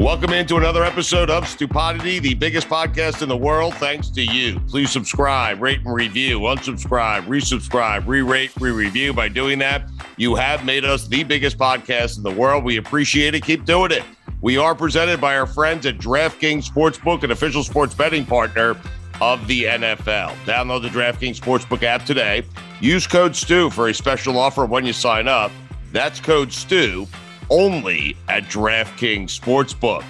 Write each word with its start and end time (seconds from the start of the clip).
Welcome 0.00 0.32
into 0.32 0.56
another 0.56 0.82
episode 0.82 1.28
of 1.28 1.46
Stupidity, 1.46 2.20
the 2.20 2.32
biggest 2.32 2.70
podcast 2.70 3.20
in 3.20 3.28
the 3.28 3.36
world, 3.36 3.74
thanks 3.74 4.08
to 4.08 4.22
you. 4.22 4.58
Please 4.60 4.90
subscribe, 4.90 5.60
rate 5.60 5.80
and 5.84 5.94
review, 5.94 6.40
unsubscribe, 6.40 7.26
resubscribe, 7.26 8.06
re-rate, 8.06 8.50
re-review. 8.58 9.12
By 9.12 9.28
doing 9.28 9.58
that, 9.58 9.90
you 10.16 10.34
have 10.36 10.64
made 10.64 10.86
us 10.86 11.06
the 11.06 11.22
biggest 11.22 11.58
podcast 11.58 12.16
in 12.16 12.22
the 12.22 12.30
world. 12.30 12.64
We 12.64 12.78
appreciate 12.78 13.34
it. 13.34 13.42
Keep 13.42 13.66
doing 13.66 13.92
it. 13.92 14.02
We 14.40 14.56
are 14.56 14.74
presented 14.74 15.20
by 15.20 15.36
our 15.36 15.46
friends 15.46 15.84
at 15.84 15.98
DraftKings 15.98 16.66
Sportsbook, 16.66 17.22
an 17.22 17.30
official 17.30 17.62
sports 17.62 17.94
betting 17.94 18.24
partner 18.24 18.76
of 19.20 19.46
the 19.48 19.64
NFL. 19.64 20.34
Download 20.46 20.80
the 20.80 20.88
DraftKings 20.88 21.38
Sportsbook 21.38 21.82
app 21.82 22.06
today. 22.06 22.42
Use 22.80 23.06
code 23.06 23.36
STU 23.36 23.68
for 23.68 23.88
a 23.88 23.94
special 23.94 24.38
offer 24.38 24.64
when 24.64 24.86
you 24.86 24.94
sign 24.94 25.28
up. 25.28 25.52
That's 25.92 26.20
code 26.20 26.54
STU 26.54 27.06
only 27.50 28.16
at 28.28 28.44
DraftKings 28.44 29.38
Sportsbook. 29.38 30.04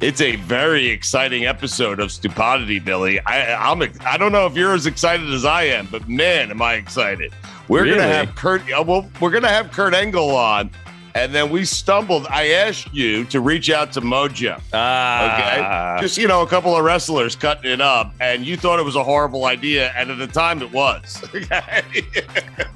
It's 0.00 0.20
a 0.20 0.36
very 0.36 0.88
exciting 0.88 1.46
episode 1.46 2.00
of 2.00 2.10
Stupidity, 2.12 2.78
Billy. 2.78 3.20
I, 3.20 3.54
I'm 3.70 3.82
I 4.04 4.16
don't 4.16 4.32
know 4.32 4.46
if 4.46 4.56
you're 4.56 4.74
as 4.74 4.86
excited 4.86 5.30
as 5.32 5.44
I 5.44 5.64
am, 5.64 5.86
but 5.90 6.08
man, 6.08 6.50
am 6.50 6.60
I 6.60 6.74
excited! 6.74 7.32
We're 7.68 7.84
Really? 7.84 7.96
gonna 7.98 8.08
have 8.12 8.34
Kurt. 8.34 8.62
uh, 8.72 8.82
Well, 8.82 9.08
we're 9.20 9.30
gonna 9.30 9.48
have 9.48 9.70
Kurt 9.72 9.94
Angle 9.94 10.30
on, 10.36 10.70
and 11.14 11.32
then 11.32 11.50
we 11.50 11.64
stumbled. 11.64 12.26
I 12.28 12.48
asked 12.48 12.92
you 12.92 13.24
to 13.26 13.40
reach 13.40 13.70
out 13.70 13.92
to 13.92 14.00
Mojo. 14.00 14.60
Ah. 14.72 15.94
Okay, 15.94 16.02
just 16.02 16.18
you 16.18 16.26
know, 16.26 16.42
a 16.42 16.46
couple 16.46 16.76
of 16.76 16.84
wrestlers 16.84 17.36
cutting 17.36 17.70
it 17.70 17.80
up, 17.80 18.12
and 18.20 18.44
you 18.44 18.56
thought 18.56 18.78
it 18.80 18.84
was 18.84 18.96
a 18.96 19.04
horrible 19.04 19.44
idea, 19.44 19.92
and 19.96 20.10
at 20.10 20.18
the 20.18 20.26
time 20.26 20.62
it 20.62 20.72
was. 20.72 21.22
Okay. 21.34 21.82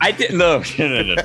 I 0.01 0.13
didn't 0.13 0.39
know. 0.39 0.63
No, 0.79 1.03
no, 1.03 1.15
no. 1.15 1.23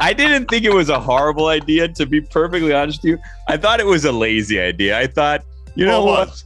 I 0.00 0.12
didn't 0.12 0.46
think 0.46 0.64
it 0.64 0.72
was 0.72 0.88
a 0.88 0.98
horrible 1.00 1.46
idea. 1.46 1.88
To 1.88 2.06
be 2.06 2.20
perfectly 2.20 2.72
honest 2.74 3.02
with 3.02 3.10
you, 3.10 3.18
I 3.48 3.56
thought 3.56 3.80
it 3.80 3.86
was 3.86 4.04
a 4.04 4.12
lazy 4.12 4.60
idea. 4.60 4.98
I 4.98 5.06
thought, 5.06 5.42
you 5.74 5.86
know 5.86 6.04
Well, 6.04 6.26
what, 6.26 6.42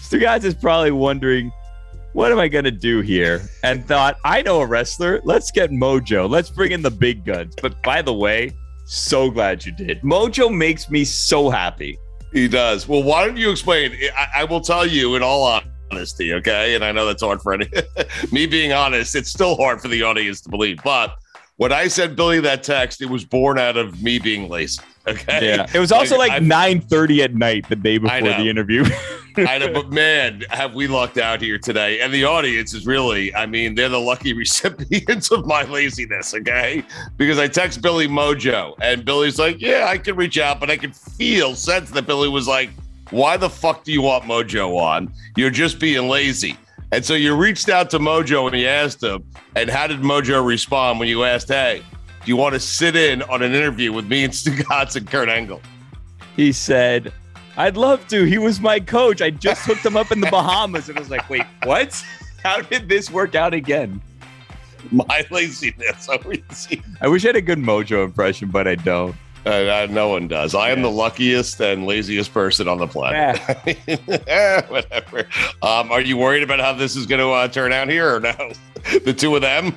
Stu 0.00 0.18
guys 0.20 0.44
is 0.44 0.54
probably 0.54 0.90
wondering, 0.90 1.50
what 2.12 2.30
am 2.30 2.38
I 2.38 2.48
gonna 2.48 2.70
do 2.70 3.00
here? 3.00 3.42
And 3.62 3.86
thought, 3.86 4.16
I 4.24 4.42
know 4.42 4.60
a 4.60 4.66
wrestler. 4.66 5.20
Let's 5.24 5.50
get 5.50 5.70
Mojo. 5.70 6.28
Let's 6.28 6.50
bring 6.50 6.72
in 6.72 6.82
the 6.82 6.90
big 6.90 7.24
guns. 7.24 7.54
But 7.60 7.82
by 7.82 8.02
the 8.02 8.14
way, 8.14 8.52
so 8.84 9.30
glad 9.30 9.64
you 9.64 9.72
did. 9.72 10.00
Mojo 10.02 10.54
makes 10.54 10.90
me 10.90 11.04
so 11.04 11.50
happy. 11.50 11.98
He 12.32 12.48
does. 12.48 12.88
Well, 12.88 13.02
why 13.02 13.24
don't 13.24 13.36
you 13.36 13.50
explain? 13.50 13.92
I, 14.16 14.40
I 14.40 14.44
will 14.44 14.60
tell 14.60 14.86
you 14.86 15.14
in 15.14 15.22
all 15.22 15.62
honesty, 15.90 16.34
okay? 16.34 16.74
And 16.74 16.84
I 16.84 16.92
know 16.92 17.06
that's 17.06 17.22
hard 17.22 17.40
for 17.40 17.54
any 17.54 17.68
me 18.32 18.46
being 18.46 18.72
honest. 18.72 19.14
It's 19.14 19.30
still 19.30 19.56
hard 19.56 19.80
for 19.80 19.88
the 19.88 20.02
audience 20.02 20.40
to 20.42 20.48
believe. 20.48 20.78
But 20.82 21.14
when 21.56 21.72
I 21.72 21.86
sent 21.86 22.16
Billy 22.16 22.40
that 22.40 22.62
text, 22.62 23.00
it 23.00 23.08
was 23.08 23.24
born 23.24 23.58
out 23.58 23.76
of 23.76 24.02
me 24.02 24.18
being 24.18 24.48
lazy. 24.48 24.82
Okay. 25.06 25.48
Yeah. 25.48 25.66
It 25.74 25.78
was 25.78 25.92
also 25.92 26.16
like 26.16 26.32
I- 26.32 26.38
9:30 26.40 27.24
at 27.24 27.34
night 27.34 27.68
the 27.68 27.76
day 27.76 27.98
before 27.98 28.20
know. 28.20 28.42
the 28.42 28.48
interview. 28.48 28.84
I 29.36 29.58
know, 29.58 29.72
but 29.72 29.90
man, 29.90 30.44
have 30.50 30.74
we 30.74 30.86
lucked 30.86 31.18
out 31.18 31.40
here 31.40 31.58
today? 31.58 32.00
And 32.00 32.14
the 32.14 32.24
audience 32.24 32.72
is 32.72 32.86
really, 32.86 33.34
I 33.34 33.46
mean, 33.46 33.74
they're 33.74 33.88
the 33.88 34.00
lucky 34.00 34.32
recipients 34.36 35.30
of 35.32 35.44
my 35.44 35.64
laziness, 35.64 36.32
okay? 36.34 36.84
Because 37.16 37.38
I 37.38 37.48
text 37.48 37.82
Billy 37.82 38.06
Mojo, 38.06 38.74
and 38.80 39.04
Billy's 39.04 39.38
like, 39.38 39.60
Yeah, 39.60 39.86
I 39.88 39.98
can 39.98 40.14
reach 40.16 40.38
out, 40.38 40.60
but 40.60 40.70
I 40.70 40.76
can 40.76 40.92
feel, 40.92 41.54
sense 41.54 41.90
that 41.90 42.06
Billy 42.06 42.28
was 42.28 42.46
like, 42.46 42.70
Why 43.10 43.36
the 43.36 43.50
fuck 43.50 43.82
do 43.84 43.92
you 43.92 44.02
want 44.02 44.24
Mojo 44.24 44.78
on? 44.78 45.12
You're 45.36 45.50
just 45.50 45.80
being 45.80 46.08
lazy. 46.08 46.56
And 46.92 47.04
so 47.04 47.14
you 47.14 47.34
reached 47.34 47.68
out 47.68 47.90
to 47.90 47.98
Mojo 47.98 48.46
and 48.46 48.56
you 48.56 48.68
asked 48.68 49.02
him, 49.02 49.24
and 49.56 49.68
how 49.68 49.88
did 49.88 50.00
Mojo 50.00 50.46
respond 50.46 51.00
when 51.00 51.08
you 51.08 51.24
asked, 51.24 51.48
Hey, 51.48 51.82
do 52.24 52.30
you 52.30 52.36
want 52.36 52.54
to 52.54 52.60
sit 52.60 52.96
in 52.96 53.22
on 53.22 53.42
an 53.42 53.54
interview 53.54 53.92
with 53.92 54.06
me 54.06 54.24
and 54.24 54.32
Stugotz 54.32 54.96
and 54.96 55.06
Kurt 55.08 55.28
Angle? 55.28 55.60
he 56.36 56.50
said, 56.52 57.12
I'd 57.56 57.76
love 57.76 58.06
to. 58.08 58.24
He 58.24 58.38
was 58.38 58.60
my 58.60 58.80
coach. 58.80 59.22
I 59.22 59.30
just 59.30 59.64
hooked 59.66 59.86
him 59.86 59.96
up 59.96 60.10
in 60.10 60.20
the 60.20 60.26
Bahamas. 60.30 60.88
And 60.88 60.98
I 60.98 61.00
was 61.00 61.10
like, 61.10 61.28
wait, 61.30 61.44
what? 61.62 62.04
How 62.42 62.60
did 62.60 62.88
this 62.88 63.10
work 63.10 63.34
out 63.36 63.54
again? 63.54 64.00
My 64.90 65.24
laziness. 65.30 66.08
I 66.12 66.16
would 66.26 66.50
see. 66.52 66.82
I 67.00 67.08
wish 67.08 67.24
I 67.24 67.28
had 67.28 67.36
a 67.36 67.40
good 67.40 67.58
mojo 67.58 68.04
impression, 68.04 68.48
but 68.48 68.66
I 68.66 68.74
don't. 68.74 69.14
Uh, 69.46 69.50
uh, 69.50 69.86
no 69.90 70.08
one 70.08 70.26
does. 70.26 70.54
I 70.54 70.70
am 70.70 70.80
the 70.82 70.90
luckiest 70.90 71.60
and 71.60 71.86
laziest 71.86 72.32
person 72.32 72.66
on 72.66 72.78
the 72.78 72.86
planet. 72.86 73.40
Eh, 74.26 74.62
Whatever. 74.68 75.28
Um, 75.62 75.92
are 75.92 76.00
you 76.00 76.16
worried 76.16 76.42
about 76.42 76.60
how 76.60 76.72
this 76.72 76.96
is 76.96 77.04
going 77.06 77.20
to 77.20 77.28
uh, 77.28 77.46
turn 77.48 77.70
out 77.72 77.88
here 77.90 78.16
or 78.16 78.20
no? 78.20 78.34
the 79.04 79.12
two 79.12 79.36
of 79.36 79.42
them? 79.42 79.76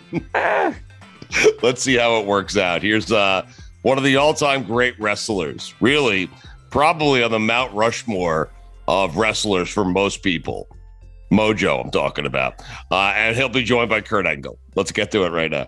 Let's 1.62 1.81
see 1.81 1.95
how 1.95 2.19
it 2.19 2.25
works 2.25 2.57
out. 2.57 2.81
Here's 2.81 3.12
uh, 3.12 3.45
one 3.81 3.97
of 3.97 4.03
the 4.03 4.15
all 4.15 4.33
time 4.33 4.63
great 4.63 5.00
wrestlers, 5.00 5.74
really, 5.79 6.29
probably 6.69 7.24
on 7.24 7.31
the 7.31 7.39
Mount 7.39 7.74
Rushmore 7.74 8.51
of 8.88 9.18
wrestlers 9.18 9.69
for 9.69 9.85
most 9.85 10.24
people. 10.24 10.68
Mojo, 11.31 11.83
I'm 11.83 11.91
talking 11.91 12.25
about. 12.25 12.62
Uh, 12.89 13.13
and 13.15 13.35
he'll 13.35 13.50
be 13.50 13.63
joined 13.63 13.89
by 13.89 14.01
Kurt 14.01 14.25
Angle. 14.25 14.57
Let's 14.75 14.91
get 14.91 15.12
to 15.12 15.25
it 15.25 15.29
right 15.29 15.51
now. 15.51 15.68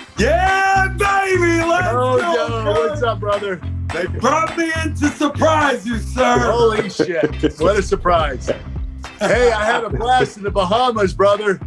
Yeah, 0.21 0.87
baby, 0.89 1.65
let's 1.67 1.87
Mojo, 1.87 2.47
go. 2.47 2.71
what's 2.73 3.01
up, 3.01 3.19
brother? 3.19 3.59
They 3.91 4.05
brought 4.05 4.55
me 4.55 4.71
in 4.83 4.93
to 4.97 5.07
surprise 5.07 5.83
you, 5.83 5.97
sir. 5.97 6.37
Holy 6.37 6.91
shit! 6.91 7.59
What 7.59 7.77
a 7.77 7.81
surprise! 7.81 8.45
Hey, 9.17 9.51
I 9.51 9.65
had 9.65 9.83
a 9.83 9.89
blast 9.89 10.37
in 10.37 10.43
the 10.43 10.51
Bahamas, 10.51 11.15
brother. 11.15 11.59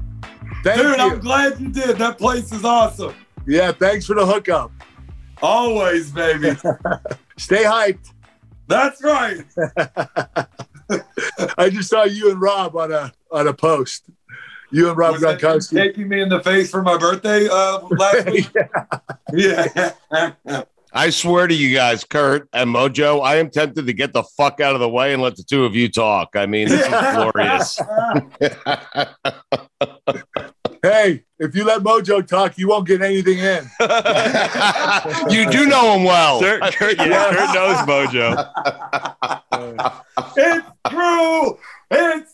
Thank 0.62 0.80
Dude, 0.80 0.98
you. 0.98 1.02
I'm 1.02 1.18
glad 1.18 1.58
you 1.58 1.68
did. 1.68 1.98
That 1.98 2.16
place 2.16 2.52
is 2.52 2.64
awesome. 2.64 3.16
Yeah, 3.44 3.72
thanks 3.72 4.06
for 4.06 4.14
the 4.14 4.24
hookup. 4.24 4.70
Always, 5.42 6.12
baby. 6.12 6.50
Stay 7.36 7.64
hyped. 7.64 8.12
That's 8.68 9.02
right. 9.02 9.44
I 11.58 11.70
just 11.70 11.90
saw 11.90 12.04
you 12.04 12.30
and 12.30 12.40
Rob 12.40 12.76
on 12.76 12.92
a 12.92 13.12
on 13.32 13.48
a 13.48 13.52
post. 13.52 14.04
You 14.74 14.88
and 14.88 14.98
Rob 14.98 15.12
Was 15.12 15.20
that 15.22 15.40
you 15.40 15.48
Gronkowski. 15.48 15.76
taking 15.76 16.08
me 16.08 16.20
in 16.20 16.28
the 16.28 16.40
face 16.40 16.68
for 16.70 16.82
my 16.82 16.98
birthday 16.98 17.46
uh, 17.48 17.78
last 17.90 18.26
week? 18.30 18.50
yeah. 19.32 19.92
I 20.92 21.10
swear 21.10 21.46
to 21.46 21.54
you 21.54 21.72
guys, 21.74 22.02
Kurt 22.04 22.48
and 22.52 22.74
Mojo, 22.74 23.24
I 23.24 23.36
am 23.36 23.50
tempted 23.50 23.86
to 23.86 23.92
get 23.92 24.12
the 24.12 24.24
fuck 24.36 24.60
out 24.60 24.74
of 24.74 24.80
the 24.80 24.88
way 24.88 25.12
and 25.12 25.22
let 25.22 25.36
the 25.36 25.44
two 25.44 25.64
of 25.64 25.74
you 25.76 25.88
talk. 25.88 26.30
I 26.34 26.46
mean, 26.46 26.68
this 26.68 26.80
is 26.82 26.88
glorious. 27.14 27.80
Hey, 30.82 31.24
if 31.38 31.56
you 31.56 31.64
let 31.64 31.80
Mojo 31.82 32.26
talk, 32.26 32.58
you 32.58 32.68
won't 32.68 32.86
get 32.86 33.00
anything 33.00 33.38
in. 33.38 33.64
you 35.30 35.50
do 35.50 35.64
know 35.64 35.94
him 35.96 36.04
well. 36.04 36.40
Kurt, 36.40 36.60
Kurt, 36.74 36.98
yeah, 36.98 37.30
Kurt 37.30 37.54
knows 37.54 37.78
Mojo. 37.88 38.50
it's 40.36 40.66
true. 40.90 41.58
It's 41.90 42.33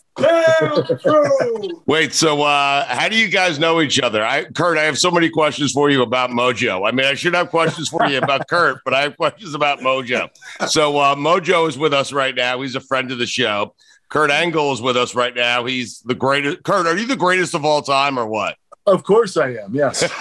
Wait, 1.85 2.13
so 2.13 2.41
uh, 2.41 2.85
how 2.85 3.07
do 3.07 3.15
you 3.15 3.29
guys 3.29 3.59
know 3.59 3.81
each 3.81 3.99
other? 3.99 4.25
I, 4.25 4.43
Kurt, 4.45 4.77
I 4.77 4.83
have 4.83 4.97
so 4.97 5.09
many 5.09 5.29
questions 5.29 5.71
for 5.71 5.89
you 5.89 6.01
about 6.01 6.29
Mojo. 6.31 6.87
I 6.87 6.91
mean, 6.91 7.05
I 7.05 7.13
should 7.13 7.33
have 7.33 7.49
questions 7.49 7.87
for 7.89 8.05
you 8.07 8.17
about 8.17 8.47
Kurt, 8.47 8.79
but 8.83 8.93
I 8.93 9.01
have 9.01 9.15
questions 9.15 9.55
about 9.55 9.79
Mojo. 9.79 10.29
So 10.67 10.97
uh, 10.97 11.15
Mojo 11.15 11.67
is 11.67 11.77
with 11.77 11.93
us 11.93 12.11
right 12.11 12.35
now. 12.35 12.61
He's 12.61 12.75
a 12.75 12.81
friend 12.81 13.11
of 13.11 13.19
the 13.19 13.25
show. 13.25 13.73
Kurt 14.09 14.31
Angle 14.31 14.73
is 14.73 14.81
with 14.81 14.97
us 14.97 15.15
right 15.15 15.33
now. 15.33 15.63
He's 15.65 16.01
the 16.01 16.15
greatest. 16.15 16.63
Kurt, 16.63 16.85
are 16.85 16.97
you 16.97 17.07
the 17.07 17.15
greatest 17.15 17.53
of 17.53 17.63
all 17.63 17.81
time 17.81 18.19
or 18.19 18.27
what? 18.27 18.57
Of 18.85 19.03
course 19.03 19.37
I 19.37 19.51
am. 19.51 19.73
Yes. 19.73 20.01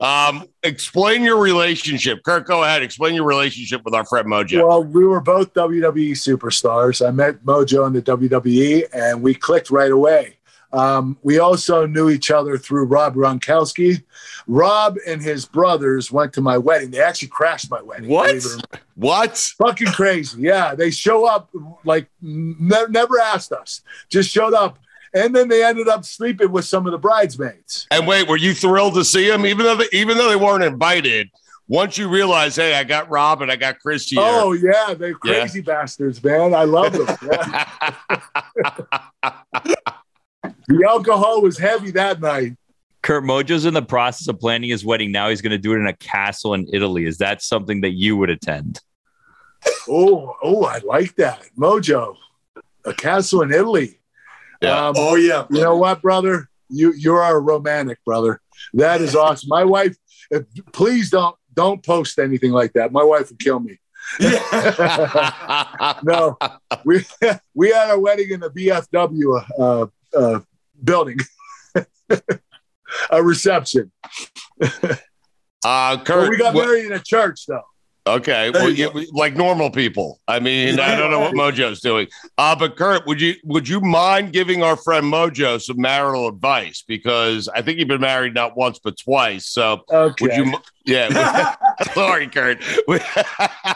um, 0.00 0.46
explain 0.62 1.22
your 1.22 1.40
relationship. 1.40 2.22
Kurt, 2.24 2.46
go 2.46 2.64
ahead. 2.64 2.82
Explain 2.82 3.14
your 3.14 3.24
relationship 3.24 3.82
with 3.84 3.94
our 3.94 4.04
friend 4.04 4.26
Mojo. 4.26 4.66
Well, 4.66 4.84
we 4.84 5.04
were 5.04 5.20
both 5.20 5.52
WWE 5.54 6.12
superstars. 6.12 7.06
I 7.06 7.10
met 7.10 7.44
Mojo 7.44 7.86
in 7.86 7.92
the 7.92 8.02
WWE, 8.02 8.84
and 8.92 9.22
we 9.22 9.34
clicked 9.34 9.70
right 9.70 9.90
away. 9.90 10.36
Um, 10.72 11.16
we 11.22 11.38
also 11.38 11.86
knew 11.86 12.10
each 12.10 12.30
other 12.30 12.58
through 12.58 12.84
Rob 12.86 13.14
Gronkowski. 13.14 14.02
Rob 14.46 14.96
and 15.06 15.22
his 15.22 15.46
brothers 15.46 16.12
went 16.12 16.32
to 16.34 16.40
my 16.40 16.58
wedding. 16.58 16.90
They 16.90 17.00
actually 17.00 17.28
crashed 17.28 17.70
my 17.70 17.80
wedding. 17.80 18.08
What? 18.08 18.26
believe 18.26 18.44
it 18.44 18.52
or 18.52 18.56
not. 18.56 18.80
What? 18.94 19.36
Fucking 19.36 19.88
crazy. 19.88 20.42
Yeah, 20.42 20.74
they 20.74 20.90
show 20.90 21.26
up 21.26 21.50
like 21.84 22.08
ne- 22.20 22.86
never 22.90 23.20
asked 23.20 23.52
us, 23.52 23.82
just 24.08 24.30
showed 24.30 24.54
up. 24.54 24.78
And 25.16 25.34
then 25.34 25.48
they 25.48 25.64
ended 25.64 25.88
up 25.88 26.04
sleeping 26.04 26.52
with 26.52 26.66
some 26.66 26.86
of 26.86 26.92
the 26.92 26.98
bridesmaids. 26.98 27.86
And 27.90 28.06
wait, 28.06 28.28
were 28.28 28.36
you 28.36 28.52
thrilled 28.52 28.94
to 28.94 29.04
see 29.04 29.28
them, 29.28 29.46
even 29.46 29.64
though 29.64 29.76
they, 29.76 29.88
even 29.92 30.18
though 30.18 30.28
they 30.28 30.36
weren't 30.36 30.62
invited? 30.62 31.30
Once 31.68 31.98
you 31.98 32.08
realize, 32.08 32.54
hey, 32.54 32.74
I 32.74 32.84
got 32.84 33.10
Rob 33.10 33.42
and 33.42 33.50
I 33.50 33.56
got 33.56 33.80
Chris 33.80 34.08
here. 34.08 34.20
Oh 34.22 34.52
yeah, 34.52 34.94
they're 34.94 35.14
crazy 35.14 35.62
bastards, 35.62 36.22
man. 36.22 36.54
I 36.54 36.64
love 36.64 36.92
them. 36.92 37.06
The 40.68 40.84
alcohol 40.88 41.42
was 41.42 41.58
heavy 41.58 41.92
that 41.92 42.20
night. 42.20 42.56
Kurt 43.02 43.22
Mojo's 43.22 43.66
in 43.66 43.74
the 43.74 43.82
process 43.82 44.26
of 44.26 44.40
planning 44.40 44.70
his 44.70 44.84
wedding. 44.84 45.12
Now 45.12 45.28
he's 45.28 45.40
going 45.40 45.52
to 45.52 45.58
do 45.58 45.74
it 45.74 45.76
in 45.76 45.86
a 45.86 45.92
castle 45.92 46.54
in 46.54 46.66
Italy. 46.72 47.04
Is 47.04 47.18
that 47.18 47.40
something 47.40 47.82
that 47.82 47.92
you 47.92 48.16
would 48.16 48.30
attend? 48.30 48.80
Oh, 49.88 50.34
oh, 50.42 50.64
I 50.64 50.78
like 50.78 51.14
that. 51.16 51.48
Mojo, 51.56 52.16
a 52.84 52.92
castle 52.92 53.42
in 53.42 53.52
Italy. 53.52 53.95
Yeah. 54.62 54.88
Um, 54.88 54.94
Oh, 54.96 55.14
yeah. 55.16 55.46
you 55.50 55.60
know 55.60 55.76
what, 55.76 56.02
brother? 56.02 56.48
You 56.68 56.92
you 56.96 57.14
are 57.14 57.36
a 57.36 57.40
romantic, 57.40 57.98
brother. 58.04 58.40
That 58.74 59.00
is 59.00 59.14
awesome. 59.22 59.48
My 59.48 59.64
wife, 59.64 59.96
if, 60.30 60.44
please 60.72 61.10
don't 61.10 61.36
don't 61.54 61.82
post 61.84 62.18
anything 62.18 62.52
like 62.52 62.72
that. 62.74 62.92
My 62.92 63.04
wife 63.04 63.28
would 63.30 63.38
kill 63.38 63.60
me. 63.60 63.78
no, 66.04 66.36
we 66.84 67.04
we 67.54 67.70
had 67.70 67.90
our 67.90 67.98
wedding 67.98 68.30
in 68.30 68.40
the 68.40 68.50
BFW 68.50 69.44
uh, 69.58 69.86
uh, 70.16 70.40
building, 70.82 71.18
a 73.10 73.22
reception. 73.22 73.90
Uh, 74.60 75.96
But 75.96 76.04
Kurt, 76.04 76.30
we 76.30 76.36
got 76.38 76.54
what- 76.54 76.66
married 76.66 76.86
in 76.86 76.92
a 76.92 77.00
church, 77.00 77.46
though. 77.46 77.62
Okay, 78.06 78.50
well, 78.50 78.70
yeah, 78.70 78.88
like 79.12 79.34
normal 79.34 79.68
people. 79.68 80.20
I 80.28 80.38
mean, 80.38 80.78
I 80.78 80.94
don't 80.94 81.10
know 81.10 81.18
what 81.18 81.34
Mojo's 81.34 81.80
doing. 81.80 82.06
Uh, 82.38 82.54
but 82.54 82.76
Kurt, 82.76 83.04
would 83.06 83.20
you 83.20 83.34
would 83.42 83.68
you 83.68 83.80
mind 83.80 84.32
giving 84.32 84.62
our 84.62 84.76
friend 84.76 85.06
Mojo 85.12 85.60
some 85.60 85.80
marital 85.80 86.28
advice? 86.28 86.84
Because 86.86 87.48
I 87.48 87.62
think 87.62 87.80
you've 87.80 87.88
been 87.88 88.00
married 88.00 88.32
not 88.32 88.56
once 88.56 88.78
but 88.78 88.96
twice. 88.96 89.46
So 89.46 89.82
would 89.90 90.16
you? 90.20 90.54
Yeah. 90.84 91.56
Sorry, 91.94 92.28
Kurt. 92.28 92.62
All 92.88 92.96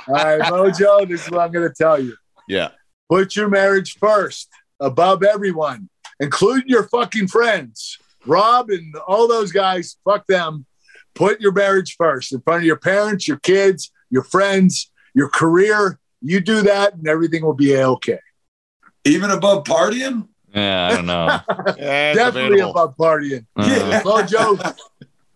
right, 0.08 0.40
Mojo, 0.42 1.08
this 1.08 1.24
is 1.24 1.30
what 1.30 1.40
I'm 1.40 1.50
going 1.50 1.68
to 1.68 1.74
tell 1.74 2.00
you. 2.00 2.16
yeah. 2.48 2.70
Put 3.08 3.34
your 3.34 3.48
marriage 3.48 3.98
first, 3.98 4.48
above 4.78 5.24
everyone, 5.24 5.88
including 6.20 6.68
your 6.68 6.84
fucking 6.88 7.26
friends. 7.26 7.98
Rob 8.24 8.70
and 8.70 8.94
all 9.08 9.26
those 9.26 9.50
guys, 9.50 9.96
fuck 10.04 10.24
them. 10.28 10.64
Put 11.14 11.40
your 11.40 11.50
marriage 11.50 11.96
first 11.96 12.32
in 12.32 12.40
front 12.42 12.60
of 12.60 12.66
your 12.66 12.76
parents, 12.76 13.26
your 13.26 13.38
kids, 13.38 13.90
your 14.10 14.22
friends, 14.22 14.90
your 15.14 15.28
career. 15.28 15.98
You 16.22 16.40
do 16.40 16.62
that, 16.62 16.94
and 16.94 17.08
everything 17.08 17.44
will 17.44 17.54
be 17.54 17.76
okay. 17.76 18.18
Even 19.04 19.30
above 19.30 19.64
partying? 19.64 20.28
Yeah, 20.54 20.88
I 20.88 20.96
don't 20.96 21.06
know. 21.06 21.40
Definitely 21.78 22.60
above 22.60 22.96
partying. 22.96 23.46
Uh. 23.56 24.00
Mojo, 24.04 24.76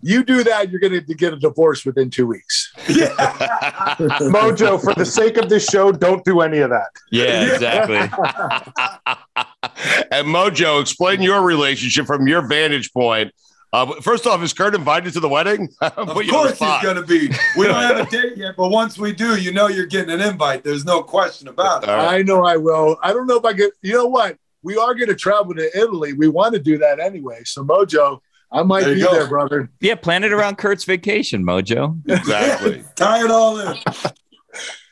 you 0.07 0.23
do 0.23 0.45
that, 0.45 0.71
you're 0.71 0.81
going 0.81 0.93
to 0.93 1.15
get 1.15 1.33
a 1.33 1.39
divorce 1.39 1.87
within 1.87 2.11
two 2.11 2.27
weeks. 2.27 2.75
Yeah. 2.89 3.09
Mojo, 4.29 4.79
for 4.83 4.93
the 4.93 5.07
sake 5.07 5.39
of 5.39 5.49
this 5.49 5.65
show, 5.65 5.93
don't 5.93 6.23
do 6.27 6.43
any 6.43 6.59
of 6.59 6.69
that. 6.69 6.91
Yeah, 7.11 7.55
exactly. 7.55 7.97
and 10.11 10.27
Mojo, 10.27 10.83
explain 10.83 11.23
your 11.23 11.41
relationship 11.41 12.05
from 12.05 12.29
your 12.29 12.47
vantage 12.47 12.93
point. 12.93 13.33
Uh, 13.75 14.01
first 14.01 14.25
off, 14.25 14.41
is 14.41 14.53
Kurt 14.53 14.73
invited 14.77 15.13
to 15.15 15.21
the 15.21 15.29
wedding? 15.29 15.69
Of 15.81 16.09
course 16.29 16.59
he's 16.59 16.83
going 16.83 16.95
to 16.95 17.03
be. 17.03 17.29
We 17.59 17.67
don't 17.67 17.83
have 17.83 18.07
a 18.07 18.11
date 18.11 18.37
yet, 18.37 18.55
but 18.57 18.69
once 18.69 18.97
we 18.97 19.13
do, 19.13 19.37
you 19.37 19.53
know 19.53 19.67
you're 19.67 19.87
getting 19.87 20.11
an 20.15 20.21
invite. 20.21 20.63
There's 20.63 20.85
no 20.85 21.03
question 21.03 21.49
about 21.49 21.83
it. 21.83 21.89
I 21.89 22.23
know 22.23 22.45
I 22.45 22.57
will. 22.57 22.97
I 23.03 23.13
don't 23.13 23.27
know 23.27 23.37
if 23.37 23.45
I 23.45 23.53
get, 23.53 23.73
you 23.83 23.95
know 23.95 24.07
what? 24.07 24.39
We 24.63 24.77
are 24.77 24.95
going 24.95 25.09
to 25.09 25.17
travel 25.17 25.55
to 25.55 25.77
Italy. 25.77 26.13
We 26.13 26.29
want 26.29 26.55
to 26.55 26.61
do 26.61 26.79
that 26.79 27.01
anyway. 27.01 27.43
So, 27.45 27.65
Mojo, 27.65 28.21
I 28.53 28.63
might 28.63 28.85
There 28.85 28.95
be 28.95 29.01
go. 29.03 29.13
there, 29.13 29.27
brother. 29.27 29.69
Yeah, 29.81 29.97
plan 29.97 30.23
it 30.23 30.33
around 30.33 30.57
Kurt's 30.59 30.85
vacation, 30.85 31.45
Mojo. 31.45 32.01
Exactly. 32.09 32.85
Tie 32.95 33.25
it 33.25 33.31
all 33.31 33.59
in. 33.59 33.77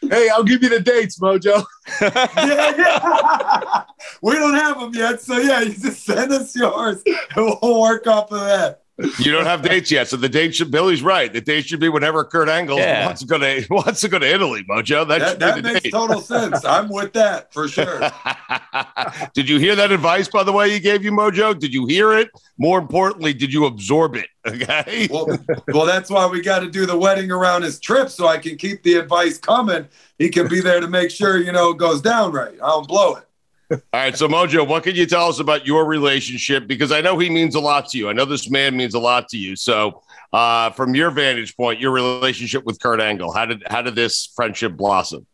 Hey, 0.09 0.29
I'll 0.29 0.45
give 0.45 0.63
you 0.63 0.69
the 0.69 0.81
dates, 0.81 1.19
Mojo. 1.19 1.65
yeah, 2.01 2.77
yeah. 2.77 3.85
we 4.23 4.35
don't 4.35 4.55
have 4.55 4.81
them 4.81 4.93
yet, 4.95 5.21
so 5.21 5.39
yeah, 5.39 5.61
you 5.61 5.75
just 5.75 6.05
send 6.05 6.33
us 6.33 6.55
yours, 6.57 7.03
and 7.07 7.57
we'll 7.63 7.81
work 7.81 8.07
off 8.07 8.33
of 8.33 8.41
that. 8.41 8.82
You 9.19 9.33
don't 9.33 9.47
have 9.47 9.63
dates 9.63 9.91
yet, 9.91 10.07
so 10.09 10.17
the 10.17 10.29
date 10.29 10.55
should. 10.55 10.71
Billy's 10.71 11.03
right. 11.03 11.33
The 11.33 11.41
date 11.41 11.65
should 11.67 11.81
be 11.81 11.89
whenever 11.89 12.25
Kurt 12.25 12.49
Angle 12.49 12.79
Yeah. 12.79 13.07
wants 13.07 13.23
to 13.23 13.27
go 13.27 13.39
to 13.39 13.65
wants 13.71 14.01
to 14.03 14.09
go 14.09 14.19
to 14.19 14.27
Italy, 14.27 14.65
Mojo. 14.69 15.09
That, 15.09 15.19
That, 15.19 15.39
that 15.39 15.63
makes 15.65 15.81
date. 15.81 15.91
total 15.93 16.21
sense. 16.21 16.63
I'm 16.65 16.89
with 16.91 17.13
that 17.15 17.53
for 17.55 17.69
sure. 17.69 18.01
Did 19.35 19.49
you 19.49 19.59
hear 19.59 19.75
that 19.77 19.93
advice, 19.93 20.29
by 20.29 20.45
the 20.45 20.53
way, 20.53 20.71
he 20.71 20.79
gave 20.79 21.03
you, 21.05 21.11
Mojo? 21.11 21.59
Did 21.59 21.73
you 21.73 21.87
hear 21.87 22.13
it? 22.13 22.29
More 22.59 22.79
importantly, 22.79 23.33
did 23.33 23.53
you 23.53 23.65
absorb 23.67 24.15
it? 24.15 24.27
Okay. 24.45 25.07
Well, 25.11 25.39
well, 25.69 25.87
that's 25.87 26.11
why 26.11 26.27
we 26.27 26.43
got 26.43 26.61
to 26.61 26.69
do 26.69 26.85
the 26.85 26.99
wedding 26.99 27.31
around 27.31 27.63
his 27.63 27.79
trip, 27.79 28.09
so 28.09 28.27
I 28.27 28.39
can 28.39 28.57
keep 28.57 28.83
the 28.83 28.95
advice 28.95 29.39
coming. 29.39 29.87
He 30.19 30.29
can 30.31 30.49
be 30.49 30.61
there 30.61 30.81
to 30.81 30.89
make 30.89 31.13
sure 31.13 31.39
you 31.39 31.53
know 31.53 31.71
it 31.71 31.79
goes 31.79 32.01
down 32.03 32.33
right. 32.33 32.53
I 32.55 32.69
don't 32.69 32.89
blow 32.89 33.15
it. 33.15 33.25
All 33.73 33.79
right. 33.95 34.17
So, 34.17 34.29
Mojo, 34.29 34.67
what 34.67 34.83
can 34.83 34.95
you 34.95 35.07
tell 35.07 35.29
us 35.29 35.39
about 35.39 35.67
your 35.67 35.87
relationship? 35.87 36.67
Because 36.67 36.93
I 36.93 37.01
know 37.01 37.19
he 37.19 37.31
means 37.31 37.55
a 37.55 37.61
lot 37.61 37.89
to 37.91 37.99
you. 37.99 38.09
I 38.09 38.13
know 38.13 38.25
this 38.25 38.51
man 38.51 38.77
means 38.77 38.95
a 38.95 38.99
lot 38.99 39.29
to 39.31 39.39
you. 39.39 39.57
So, 39.57 40.03
uh, 40.33 40.71
from 40.71 40.95
your 40.95 41.11
vantage 41.11 41.57
point, 41.57 41.81
your 41.81 41.91
relationship 41.91 42.65
with 42.65 42.81
Kurt 42.81 43.01
Angle, 43.01 43.33
how 43.33 43.47
did 43.47 43.63
how 43.69 43.83
did 43.83 43.95
this 43.95 44.31
friendship 44.35 44.77
blossom? 44.77 45.27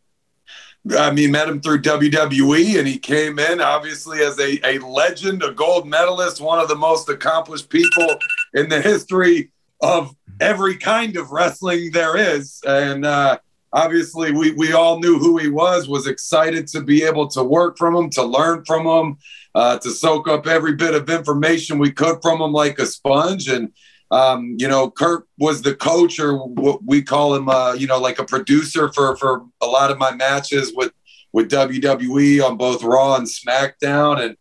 I 0.96 1.10
mean, 1.10 1.32
met 1.32 1.48
him 1.48 1.60
through 1.60 1.82
WWE, 1.82 2.78
and 2.78 2.86
he 2.86 2.98
came 2.98 3.38
in 3.38 3.60
obviously 3.60 4.20
as 4.20 4.38
a, 4.38 4.58
a 4.64 4.78
legend, 4.78 5.42
a 5.42 5.52
gold 5.52 5.88
medalist, 5.88 6.40
one 6.40 6.60
of 6.60 6.68
the 6.68 6.76
most 6.76 7.08
accomplished 7.08 7.68
people 7.68 8.06
in 8.54 8.68
the 8.68 8.80
history 8.80 9.50
of 9.80 10.14
every 10.40 10.76
kind 10.76 11.16
of 11.16 11.30
wrestling 11.30 11.90
there 11.92 12.16
is. 12.16 12.62
And 12.66 13.04
uh, 13.04 13.38
obviously, 13.72 14.32
we, 14.32 14.52
we 14.52 14.72
all 14.72 14.98
knew 14.98 15.18
who 15.18 15.38
he 15.38 15.48
was, 15.48 15.88
was 15.88 16.06
excited 16.06 16.66
to 16.68 16.80
be 16.80 17.04
able 17.04 17.28
to 17.28 17.42
work 17.42 17.78
from 17.78 17.94
him, 17.94 18.10
to 18.10 18.22
learn 18.22 18.64
from 18.64 18.86
him, 18.86 19.18
uh, 19.54 19.78
to 19.78 19.90
soak 19.90 20.28
up 20.28 20.46
every 20.46 20.74
bit 20.74 20.94
of 20.94 21.10
information 21.10 21.78
we 21.78 21.90
could 21.90 22.18
from 22.22 22.40
him 22.40 22.52
like 22.52 22.78
a 22.78 22.86
sponge. 22.86 23.48
And 23.48 23.72
um, 24.10 24.56
you 24.58 24.68
know, 24.68 24.90
Kurt 24.90 25.26
was 25.38 25.62
the 25.62 25.74
coach, 25.74 26.18
or 26.18 26.36
what 26.38 26.82
we 26.84 27.02
call 27.02 27.34
him, 27.34 27.48
uh, 27.48 27.74
you 27.74 27.86
know, 27.86 27.98
like 27.98 28.18
a 28.18 28.24
producer 28.24 28.90
for 28.92 29.16
for 29.16 29.44
a 29.60 29.66
lot 29.66 29.90
of 29.90 29.98
my 29.98 30.12
matches 30.14 30.72
with 30.74 30.92
with 31.32 31.50
WWE 31.50 32.42
on 32.42 32.56
both 32.56 32.82
Raw 32.82 33.16
and 33.16 33.26
SmackDown, 33.26 34.24
and 34.24 34.36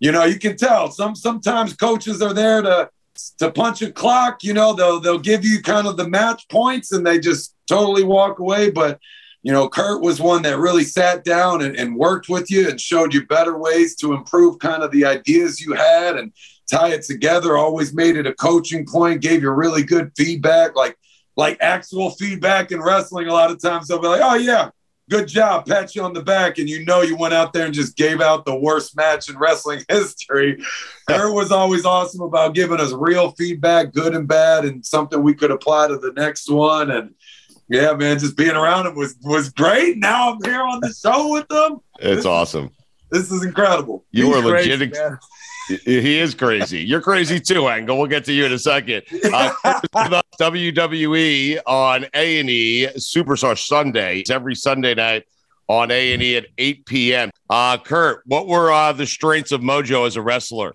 you 0.00 0.10
know, 0.10 0.24
you 0.24 0.38
can 0.38 0.56
tell 0.56 0.90
some 0.90 1.14
sometimes 1.14 1.74
coaches 1.74 2.20
are 2.20 2.34
there 2.34 2.60
to 2.62 2.90
to 3.38 3.50
punch 3.50 3.82
a 3.82 3.90
clock. 3.90 4.42
You 4.42 4.54
know, 4.54 4.72
they'll 4.74 5.00
they'll 5.00 5.18
give 5.18 5.44
you 5.44 5.62
kind 5.62 5.86
of 5.86 5.96
the 5.96 6.08
match 6.08 6.48
points, 6.48 6.92
and 6.92 7.06
they 7.06 7.18
just 7.18 7.54
totally 7.68 8.04
walk 8.04 8.38
away. 8.38 8.70
But 8.70 8.98
you 9.42 9.52
know, 9.52 9.68
Kurt 9.68 10.02
was 10.02 10.20
one 10.20 10.42
that 10.42 10.58
really 10.58 10.84
sat 10.84 11.24
down 11.24 11.62
and, 11.62 11.76
and 11.76 11.96
worked 11.96 12.28
with 12.28 12.50
you 12.50 12.68
and 12.68 12.80
showed 12.80 13.12
you 13.12 13.26
better 13.26 13.58
ways 13.58 13.94
to 13.96 14.14
improve 14.14 14.58
kind 14.58 14.82
of 14.82 14.90
the 14.90 15.04
ideas 15.04 15.60
you 15.60 15.74
had 15.74 16.16
and 16.16 16.32
tie 16.70 16.92
it 16.92 17.02
together. 17.02 17.56
Always 17.56 17.92
made 17.92 18.16
it 18.16 18.26
a 18.26 18.32
coaching 18.34 18.86
point, 18.86 19.20
gave 19.20 19.42
you 19.42 19.50
really 19.50 19.82
good 19.82 20.12
feedback, 20.16 20.74
like 20.76 20.96
like 21.36 21.58
actual 21.60 22.10
feedback 22.10 22.72
in 22.72 22.80
wrestling. 22.80 23.28
A 23.28 23.32
lot 23.32 23.50
of 23.50 23.60
times 23.60 23.88
they'll 23.88 24.00
be 24.00 24.08
like, 24.08 24.22
"Oh 24.22 24.36
yeah, 24.36 24.70
good 25.10 25.28
job," 25.28 25.66
pat 25.66 25.94
you 25.94 26.02
on 26.02 26.12
the 26.12 26.22
back, 26.22 26.58
and 26.58 26.68
you 26.68 26.84
know 26.84 27.02
you 27.02 27.16
went 27.16 27.34
out 27.34 27.52
there 27.52 27.66
and 27.66 27.74
just 27.74 27.96
gave 27.96 28.20
out 28.20 28.44
the 28.44 28.54
worst 28.54 28.96
match 28.96 29.28
in 29.28 29.38
wrestling 29.38 29.82
history. 29.88 30.62
Kurt 31.08 31.34
was 31.34 31.52
always 31.52 31.84
awesome 31.84 32.22
about 32.22 32.54
giving 32.54 32.80
us 32.80 32.92
real 32.92 33.32
feedback, 33.32 33.92
good 33.92 34.14
and 34.14 34.28
bad, 34.28 34.64
and 34.64 34.84
something 34.84 35.22
we 35.22 35.34
could 35.34 35.50
apply 35.50 35.88
to 35.88 35.98
the 35.98 36.12
next 36.12 36.50
one. 36.50 36.90
And 36.90 37.14
yeah, 37.68 37.92
man, 37.94 38.18
just 38.18 38.36
being 38.36 38.56
around 38.56 38.86
him 38.86 38.94
was 38.94 39.16
was 39.22 39.50
great. 39.50 39.98
Now 39.98 40.32
I'm 40.32 40.42
here 40.44 40.62
on 40.62 40.80
the 40.80 40.92
show 40.92 41.32
with 41.32 41.48
them. 41.48 41.80
It's 41.98 42.26
awesome. 42.26 42.70
This 43.10 43.30
is 43.30 43.44
incredible. 43.44 44.04
You 44.10 44.26
He's 44.26 44.36
are 44.36 44.42
legit. 44.42 44.92
He 45.68 46.18
is 46.18 46.34
crazy. 46.34 46.82
You're 46.82 47.00
crazy 47.00 47.40
too, 47.40 47.68
Angle. 47.68 47.96
We'll 47.96 48.06
get 48.06 48.24
to 48.26 48.32
you 48.32 48.44
in 48.44 48.52
a 48.52 48.58
second. 48.58 49.02
Uh, 49.32 49.54
WWE 50.38 51.60
on 51.66 52.06
A 52.14 52.40
and 52.40 52.50
E 52.50 52.88
Superstar 52.96 53.58
Sunday. 53.58 54.20
It's 54.20 54.30
every 54.30 54.54
Sunday 54.54 54.94
night 54.94 55.24
on 55.68 55.90
A 55.90 56.12
and 56.12 56.22
E 56.22 56.36
at 56.36 56.46
8 56.58 56.86
p.m. 56.86 57.30
Uh, 57.48 57.78
Kurt, 57.78 58.22
what 58.26 58.46
were 58.46 58.70
uh, 58.70 58.92
the 58.92 59.06
strengths 59.06 59.52
of 59.52 59.60
Mojo 59.60 60.06
as 60.06 60.16
a 60.16 60.22
wrestler? 60.22 60.74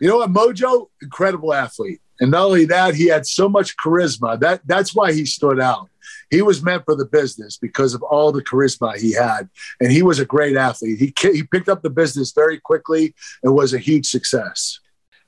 You 0.00 0.08
know 0.08 0.16
what, 0.18 0.30
Mojo, 0.30 0.88
incredible 1.00 1.54
athlete, 1.54 2.00
and 2.20 2.30
not 2.30 2.44
only 2.44 2.66
that, 2.66 2.94
he 2.94 3.06
had 3.08 3.26
so 3.26 3.48
much 3.48 3.76
charisma. 3.76 4.38
That 4.38 4.60
that's 4.66 4.94
why 4.94 5.12
he 5.12 5.24
stood 5.24 5.60
out. 5.60 5.88
He 6.30 6.42
was 6.42 6.62
meant 6.62 6.84
for 6.84 6.94
the 6.94 7.04
business 7.04 7.56
because 7.56 7.94
of 7.94 8.02
all 8.02 8.32
the 8.32 8.42
charisma 8.42 8.96
he 8.96 9.12
had, 9.12 9.48
and 9.80 9.90
he 9.92 10.02
was 10.02 10.18
a 10.18 10.24
great 10.24 10.56
athlete. 10.56 10.98
He 10.98 11.12
he 11.32 11.42
picked 11.42 11.68
up 11.68 11.82
the 11.82 11.90
business 11.90 12.32
very 12.32 12.58
quickly 12.58 13.14
and 13.42 13.54
was 13.54 13.74
a 13.74 13.78
huge 13.78 14.06
success. 14.06 14.80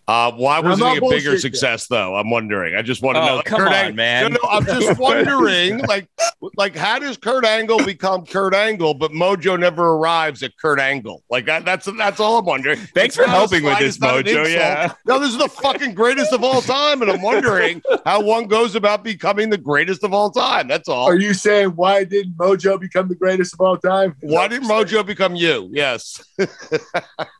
Uh, 0.08 0.30
why 0.32 0.60
wasn't 0.60 0.88
he 0.90 0.96
a 0.98 1.00
bigger 1.00 1.32
bullshitting. 1.32 1.40
success, 1.40 1.88
though? 1.88 2.14
I'm 2.14 2.30
wondering. 2.30 2.76
I 2.76 2.82
just 2.82 3.02
want 3.02 3.16
to 3.16 3.22
Oh, 3.22 3.26
know. 3.36 3.42
come 3.44 3.58
Kurt 3.58 3.68
on, 3.68 3.74
Ang- 3.74 3.96
man. 3.96 4.32
No, 4.32 4.38
no, 4.40 4.48
I'm 4.48 4.64
just 4.64 4.98
wondering, 5.00 5.78
like, 5.78 6.08
like 6.56 6.76
how 6.76 7.00
does 7.00 7.16
Kurt 7.16 7.44
Angle 7.44 7.84
become 7.84 8.24
Kurt 8.24 8.54
Angle, 8.54 8.94
but 8.94 9.10
Mojo 9.10 9.58
never 9.58 9.82
arrives 9.94 10.44
at 10.44 10.52
Kurt 10.62 10.78
Angle? 10.78 11.24
Like 11.28 11.46
that, 11.46 11.64
that's 11.64 11.86
that's 11.98 12.20
all 12.20 12.38
I'm 12.38 12.44
wondering. 12.44 12.78
Thanks 12.94 13.16
It's 13.16 13.16
for 13.16 13.22
not 13.22 13.30
a 13.34 13.38
helping 13.38 13.64
with 13.64 13.78
this, 13.80 13.96
it's 13.96 14.00
not 14.00 14.18
an 14.18 14.24
Mojo, 14.26 14.48
yeah. 14.54 14.92
No, 15.06 15.18
this 15.18 15.30
is 15.30 15.38
the 15.38 15.48
fucking 15.48 15.94
greatest 15.94 16.32
of 16.32 16.44
all 16.44 16.60
time, 16.62 17.02
and 17.02 17.10
I'm 17.10 17.22
wondering 17.22 17.82
how 18.04 18.20
one 18.22 18.46
goes 18.46 18.76
about 18.76 19.02
becoming 19.02 19.50
the 19.50 19.58
greatest 19.58 20.04
of 20.04 20.14
all 20.14 20.30
time. 20.30 20.68
That's 20.68 20.88
all. 20.88 21.06
Are 21.06 21.18
you 21.18 21.34
saying 21.34 21.70
why 21.70 22.04
didn't 22.04 22.36
Mojo 22.36 22.78
become 22.80 23.08
the 23.08 23.16
greatest 23.16 23.54
of 23.54 23.60
all 23.60 23.76
time? 23.76 24.14
Why 24.20 24.46
did 24.46 24.62
Mojo 24.62 25.04
become 25.04 25.34
you? 25.34 25.68
Yes. 25.72 26.22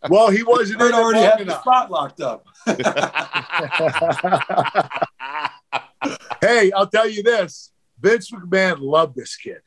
Well, 0.09 0.31
he 0.31 0.43
wasn't 0.45 0.79
Kurt 0.79 0.95
already 0.95 1.19
long 1.21 1.39
had 1.39 1.47
the 1.47 1.61
spot 1.61 1.91
locked 1.91 2.21
up. 2.21 2.47
hey, 6.41 6.73
I'll 6.73 6.89
tell 6.89 7.09
you 7.09 7.23
this: 7.23 7.73
Vince 8.01 8.31
McMahon 8.31 8.79
loved 8.81 9.17
this 9.17 9.37
kid. 9.37 9.59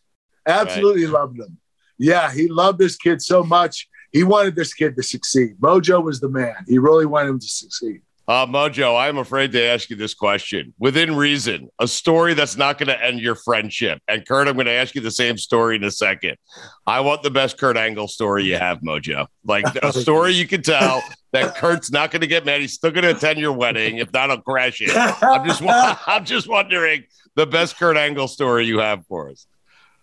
Absolutely 0.46 1.08
loved 1.08 1.39
him. 1.39 1.58
Yeah, 1.98 2.32
he 2.32 2.48
loved 2.48 2.79
this 2.79 2.98
kid 2.98 3.22
so 3.22 3.44
much. 3.44 3.88
He 4.12 4.24
wanted 4.24 4.56
this 4.56 4.74
kid 4.74 4.96
to 4.96 5.03
succeed. 5.03 5.58
Mojo 5.60 6.03
was 6.03 6.20
the 6.20 6.29
man. 6.29 6.56
He 6.68 6.79
really 6.79 7.06
wanted 7.06 7.29
him 7.29 7.39
to 7.39 7.48
succeed. 7.48 8.01
Uh, 8.29 8.45
Mojo, 8.45 8.95
I'm 8.95 9.17
afraid 9.17 9.51
to 9.53 9.63
ask 9.63 9.89
you 9.89 9.95
this 9.95 10.13
question. 10.13 10.71
Within 10.77 11.15
reason, 11.15 11.67
a 11.79 11.88
story 11.88 12.36
that's 12.36 12.55
not 12.55 12.77
going 12.77 12.86
to 12.86 13.03
end 13.03 13.19
your 13.19 13.33
friendship. 13.33 14.03
And 14.07 14.24
Kurt, 14.24 14.48
I'm 14.48 14.53
going 14.53 14.67
to 14.67 14.71
ask 14.71 14.93
you 14.93 15.01
the 15.01 15.09
same 15.09 15.36
story 15.36 15.77
in 15.77 15.83
a 15.83 15.89
second. 15.89 16.38
I 16.86 17.00
want 17.00 17.24
the 17.24 17.31
best 17.31 17.57
Kurt 17.57 17.75
Angle 17.75 18.07
story 18.07 18.43
you 18.43 18.55
have, 18.55 18.81
Mojo. 18.81 19.25
Like 19.43 19.65
a 19.81 19.91
story 19.91 20.33
you 20.33 20.45
can 20.45 20.62
tell 20.62 21.01
that 21.31 21.55
Kurt's 21.55 21.91
not 21.91 22.12
going 22.12 22.21
to 22.21 22.27
get 22.27 22.45
mad. 22.45 22.62
He's 22.62 22.74
still 22.74 22.91
going 22.91 23.03
to 23.03 23.15
attend 23.17 23.39
your 23.39 23.53
wedding. 23.53 23.98
If 23.98 24.13
not, 24.13 24.29
I'll 24.29 24.41
crash 24.41 24.79
it. 24.79 24.95
I'm 24.95 25.48
just, 25.48 25.63
I'm 26.07 26.24
just 26.24 26.48
wondering 26.48 27.05
the 27.33 27.48
best 27.48 27.79
Kurt 27.79 27.98
Angle 27.98 28.27
story 28.27 28.67
you 28.67 28.77
have 28.77 29.07
for 29.07 29.31
us. 29.31 29.48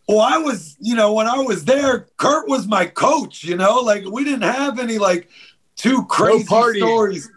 Well, 0.09 0.18
I 0.18 0.38
was, 0.38 0.76
you 0.80 0.97
know, 0.97 1.12
when 1.12 1.28
I 1.28 1.38
was 1.38 1.64
there, 1.64 2.09
Kurt 2.16 2.49
was 2.49 2.66
my 2.66 2.87
coach. 2.87 3.45
You 3.45 3.56
know, 3.56 3.78
like 3.83 4.04
we 4.04 4.25
didn't 4.25 4.42
have 4.42 4.80
any 4.80 4.99
like 4.99 5.28
too 5.76 6.04
crazy 6.06 6.45
partying. 6.45 6.78
stories. 6.78 7.30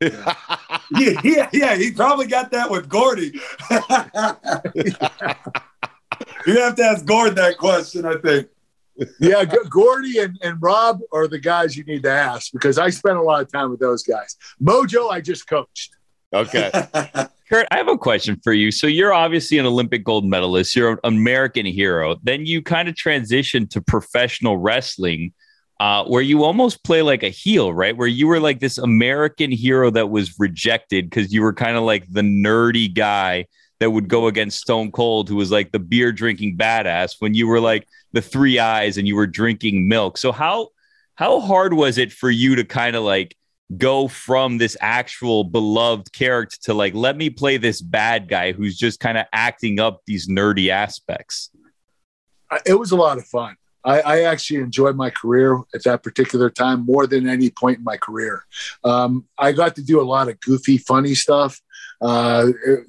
Yeah, 0.00 0.34
yeah, 1.24 1.48
yeah. 1.52 1.76
He 1.76 1.90
probably 1.92 2.26
got 2.26 2.50
that 2.50 2.70
with 2.70 2.88
Gordy. 2.88 3.32
you 6.46 6.60
have 6.60 6.74
to 6.76 6.84
ask 6.84 7.04
Gordon 7.04 7.34
that 7.36 7.56
question, 7.58 8.04
I 8.04 8.16
think. 8.16 8.48
yeah, 9.20 9.44
G- 9.44 9.56
Gordy 9.68 10.18
and, 10.18 10.38
and 10.42 10.58
Rob 10.60 11.00
are 11.12 11.28
the 11.28 11.38
guys 11.38 11.76
you 11.76 11.84
need 11.84 12.02
to 12.04 12.10
ask 12.10 12.52
because 12.52 12.78
I 12.78 12.90
spent 12.90 13.16
a 13.16 13.22
lot 13.22 13.42
of 13.42 13.50
time 13.52 13.70
with 13.70 13.80
those 13.80 14.02
guys. 14.02 14.36
Mojo, 14.62 15.10
I 15.10 15.20
just 15.20 15.46
coached. 15.46 15.94
Okay. 16.32 16.70
Kurt, 17.48 17.68
I 17.70 17.76
have 17.76 17.88
a 17.88 17.96
question 17.96 18.40
for 18.42 18.52
you. 18.52 18.72
So 18.72 18.86
you're 18.86 19.12
obviously 19.12 19.58
an 19.58 19.66
Olympic 19.66 20.02
gold 20.02 20.24
medalist. 20.24 20.74
You're 20.74 20.92
an 20.92 20.98
American 21.04 21.64
hero. 21.64 22.16
Then 22.22 22.44
you 22.44 22.60
kind 22.60 22.88
of 22.88 22.96
transitioned 22.96 23.70
to 23.70 23.80
professional 23.80 24.56
wrestling, 24.56 25.32
uh, 25.78 26.04
where 26.04 26.22
you 26.22 26.42
almost 26.44 26.82
play 26.84 27.02
like 27.02 27.22
a 27.22 27.28
heel, 27.28 27.72
right? 27.72 27.96
Where 27.96 28.08
you 28.08 28.26
were 28.26 28.40
like 28.40 28.60
this 28.60 28.78
American 28.78 29.50
hero 29.50 29.90
that 29.90 30.08
was 30.08 30.38
rejected 30.38 31.10
because 31.10 31.32
you 31.32 31.42
were 31.42 31.52
kind 31.52 31.76
of 31.76 31.82
like 31.82 32.10
the 32.10 32.22
nerdy 32.22 32.92
guy 32.92 33.46
that 33.78 33.90
would 33.90 34.08
go 34.08 34.26
against 34.26 34.60
Stone 34.60 34.92
Cold, 34.92 35.28
who 35.28 35.36
was 35.36 35.50
like 35.50 35.72
the 35.72 35.78
beer 35.78 36.12
drinking 36.12 36.56
badass, 36.56 37.16
when 37.18 37.34
you 37.34 37.46
were 37.46 37.60
like 37.60 37.86
the 38.12 38.22
three 38.22 38.58
eyes 38.58 38.96
and 38.96 39.06
you 39.06 39.16
were 39.16 39.26
drinking 39.26 39.86
milk. 39.86 40.16
So 40.16 40.32
how 40.32 40.68
how 41.14 41.40
hard 41.40 41.74
was 41.74 41.98
it 41.98 42.12
for 42.12 42.30
you 42.30 42.56
to 42.56 42.64
kind 42.64 42.96
of 42.96 43.02
like 43.02 43.36
go 43.76 44.06
from 44.08 44.58
this 44.58 44.76
actual 44.80 45.44
beloved 45.44 46.12
character 46.12 46.56
to 46.62 46.72
like 46.72 46.94
let 46.94 47.16
me 47.16 47.28
play 47.28 47.56
this 47.56 47.82
bad 47.82 48.28
guy 48.28 48.52
who's 48.52 48.78
just 48.78 49.00
kind 49.00 49.18
of 49.18 49.26
acting 49.32 49.80
up 49.80 50.02
these 50.06 50.28
nerdy 50.28 50.68
aspects 50.68 51.50
It 52.64 52.74
was 52.74 52.92
a 52.92 52.96
lot 52.96 53.18
of 53.18 53.26
fun. 53.26 53.56
I, 53.86 54.00
I 54.00 54.20
actually 54.24 54.60
enjoyed 54.60 54.96
my 54.96 55.10
career 55.10 55.60
at 55.72 55.84
that 55.84 56.02
particular 56.02 56.50
time 56.50 56.84
more 56.84 57.06
than 57.06 57.28
any 57.28 57.50
point 57.50 57.78
in 57.78 57.84
my 57.84 57.96
career. 57.96 58.44
Um, 58.82 59.24
I 59.38 59.52
got 59.52 59.76
to 59.76 59.82
do 59.82 60.00
a 60.00 60.02
lot 60.02 60.28
of 60.28 60.40
goofy, 60.40 60.76
funny 60.76 61.14
stuff. 61.14 61.60
Uh, 62.00 62.48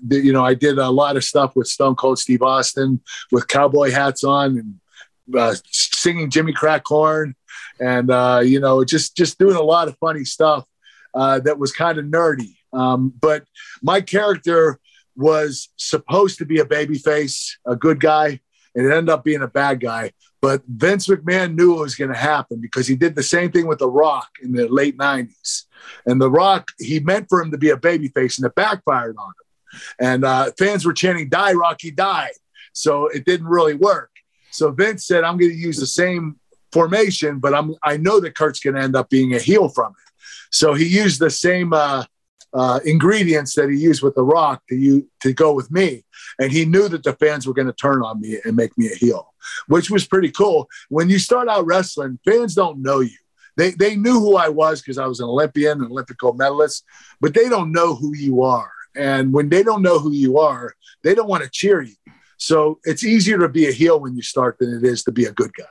you 0.09 0.33
know, 0.33 0.43
I 0.43 0.55
did 0.55 0.79
a 0.79 0.89
lot 0.89 1.15
of 1.15 1.23
stuff 1.23 1.55
with 1.55 1.67
Stone 1.67 1.95
Cold 1.95 2.19
Steve 2.19 2.41
Austin 2.41 2.99
with 3.31 3.47
cowboy 3.47 3.91
hats 3.91 4.23
on 4.23 4.57
and 4.57 5.37
uh, 5.37 5.55
singing 5.71 6.29
Jimmy 6.29 6.51
Crack 6.51 6.83
Corn, 6.83 7.35
and 7.79 8.09
uh, 8.09 8.41
you 8.43 8.59
know, 8.59 8.83
just 8.83 9.15
just 9.15 9.37
doing 9.37 9.55
a 9.55 9.61
lot 9.61 9.87
of 9.87 9.97
funny 9.99 10.25
stuff 10.25 10.65
uh, 11.13 11.39
that 11.41 11.59
was 11.59 11.71
kind 11.71 11.97
of 11.99 12.05
nerdy. 12.05 12.55
Um, 12.73 13.13
but 13.21 13.43
my 13.81 14.01
character 14.01 14.79
was 15.15 15.69
supposed 15.77 16.37
to 16.39 16.45
be 16.45 16.59
a 16.59 16.65
baby 16.65 16.97
face, 16.97 17.57
a 17.65 17.75
good 17.75 17.99
guy, 17.99 18.39
and 18.75 18.85
it 18.85 18.91
ended 18.91 19.09
up 19.09 19.23
being 19.23 19.41
a 19.41 19.47
bad 19.47 19.79
guy. 19.79 20.11
But 20.41 20.62
Vince 20.67 21.08
McMahon 21.08 21.56
knew 21.56 21.77
it 21.77 21.82
was 21.82 21.96
going 21.96 22.13
to 22.13 22.17
happen 22.17 22.62
because 22.62 22.88
he 22.88 22.96
did 22.96 23.15
the 23.15 23.24
same 23.24 23.51
thing 23.51 23.67
with 23.67 23.79
The 23.79 23.89
Rock 23.89 24.29
in 24.41 24.51
the 24.51 24.67
late 24.67 24.98
90s. 24.98 25.63
And 26.06 26.22
The 26.22 26.29
Rock, 26.29 26.70
he 26.79 27.00
meant 27.00 27.27
for 27.29 27.41
him 27.41 27.51
to 27.51 27.58
be 27.58 27.72
a 27.72 27.77
babyface, 27.77 28.38
and 28.38 28.46
it 28.46 28.56
backfired 28.56 29.15
on 29.17 29.29
him. 29.29 29.82
And 30.00 30.25
uh, 30.25 30.51
fans 30.58 30.86
were 30.86 30.94
chanting, 30.94 31.29
Die, 31.29 31.53
Rocky, 31.53 31.91
die. 31.91 32.32
So 32.74 33.08
it 33.08 33.25
didn't 33.25 33.48
really 33.48 33.74
work. 33.74 34.12
So 34.51 34.72
Vince 34.72 35.06
said, 35.06 35.24
I'm 35.24 35.38
going 35.38 35.51
to 35.51 35.58
use 35.58 35.77
the 35.77 35.88
same 35.88 36.39
formation, 36.72 37.39
but 37.39 37.53
I'm, 37.53 37.75
I 37.84 37.98
know 37.98 38.20
that 38.20 38.36
Kurt's 38.36 38.60
going 38.60 38.75
to 38.75 38.82
end 38.82 38.96
up 38.96 39.10
being 39.10 39.34
a 39.34 39.39
heel 39.39 39.70
from 39.70 39.91
it. 39.91 40.13
So 40.51 40.74
he 40.74 40.86
used 40.86 41.20
the 41.20 41.29
same 41.29 41.74
uh, 41.74 42.06
uh, 42.53 42.79
ingredients 42.86 43.56
that 43.56 43.70
he 43.70 43.77
used 43.77 44.01
with 44.01 44.15
The 44.15 44.24
Rock 44.24 44.62
to, 44.70 44.75
you, 44.75 45.10
to 45.22 45.34
go 45.34 45.53
with 45.53 45.72
me. 45.72 46.06
And 46.39 46.51
he 46.51 46.65
knew 46.65 46.88
that 46.88 47.03
the 47.03 47.13
fans 47.13 47.48
were 47.48 47.53
going 47.53 47.67
to 47.67 47.74
turn 47.74 48.01
on 48.03 48.22
me 48.22 48.38
and 48.46 48.56
make 48.56 48.77
me 48.77 48.91
a 48.91 48.96
heel, 48.96 49.34
which 49.67 49.89
was 49.89 50.07
pretty 50.07 50.31
cool. 50.31 50.67
When 50.89 51.09
you 51.09 51.19
start 51.19 51.47
out 51.47 51.65
wrestling, 51.65 52.19
fans 52.25 52.55
don't 52.55 52.81
know 52.81 52.99
you. 52.99 53.17
They, 53.57 53.71
they 53.71 53.95
knew 53.95 54.19
who 54.19 54.35
I 54.35 54.49
was 54.49 54.81
because 54.81 54.97
I 54.97 55.07
was 55.07 55.19
an 55.19 55.27
Olympian, 55.27 55.81
an 55.81 55.91
Olympic 55.91 56.17
gold 56.17 56.37
medalist, 56.37 56.83
but 57.19 57.33
they 57.33 57.49
don't 57.49 57.71
know 57.71 57.95
who 57.95 58.15
you 58.15 58.43
are. 58.43 58.71
And 58.95 59.33
when 59.33 59.49
they 59.49 59.63
don't 59.63 59.81
know 59.81 59.99
who 59.99 60.11
you 60.11 60.37
are, 60.37 60.73
they 61.03 61.15
don't 61.15 61.27
want 61.27 61.43
to 61.43 61.49
cheer 61.49 61.81
you. 61.81 61.95
So 62.37 62.79
it's 62.83 63.03
easier 63.03 63.39
to 63.39 63.49
be 63.49 63.67
a 63.67 63.71
heel 63.71 63.99
when 63.99 64.15
you 64.15 64.21
start 64.21 64.57
than 64.59 64.73
it 64.73 64.83
is 64.83 65.03
to 65.03 65.11
be 65.11 65.25
a 65.25 65.31
good 65.31 65.51
guy. 65.53 65.65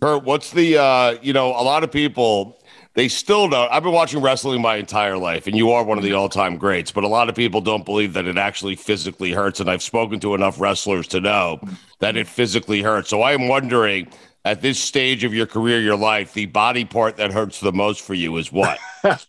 Kurt, 0.00 0.24
what's 0.24 0.50
the 0.50 0.78
uh, 0.78 1.16
you 1.22 1.32
know, 1.32 1.50
a 1.50 1.62
lot 1.62 1.84
of 1.84 1.92
people 1.92 2.58
they 2.94 3.08
still 3.08 3.48
don't. 3.48 3.70
I've 3.70 3.82
been 3.82 3.92
watching 3.92 4.22
wrestling 4.22 4.62
my 4.62 4.76
entire 4.76 5.16
life, 5.18 5.46
and 5.46 5.56
you 5.56 5.72
are 5.72 5.84
one 5.84 5.98
of 5.98 6.04
the 6.04 6.10
mm-hmm. 6.10 6.18
all-time 6.18 6.56
greats. 6.56 6.92
But 6.92 7.04
a 7.04 7.08
lot 7.08 7.28
of 7.28 7.34
people 7.34 7.60
don't 7.60 7.84
believe 7.84 8.12
that 8.14 8.26
it 8.26 8.38
actually 8.38 8.76
physically 8.76 9.32
hurts. 9.32 9.60
And 9.60 9.68
I've 9.70 9.82
spoken 9.82 10.20
to 10.20 10.34
enough 10.34 10.60
wrestlers 10.60 11.08
to 11.08 11.20
know 11.20 11.60
that 12.00 12.16
it 12.16 12.26
physically 12.26 12.82
hurts. 12.82 13.10
So 13.10 13.22
I 13.22 13.32
am 13.32 13.48
wondering, 13.48 14.08
at 14.44 14.60
this 14.60 14.78
stage 14.78 15.24
of 15.24 15.34
your 15.34 15.46
career, 15.46 15.80
your 15.80 15.96
life, 15.96 16.34
the 16.34 16.46
body 16.46 16.84
part 16.84 17.16
that 17.16 17.32
hurts 17.32 17.60
the 17.60 17.72
most 17.72 18.02
for 18.02 18.14
you 18.14 18.36
is 18.36 18.52
what? 18.52 18.78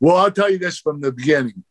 Well, 0.00 0.16
I'll 0.16 0.30
tell 0.30 0.50
you 0.50 0.58
this 0.58 0.78
from 0.78 1.00
the 1.00 1.12
beginning. 1.12 1.64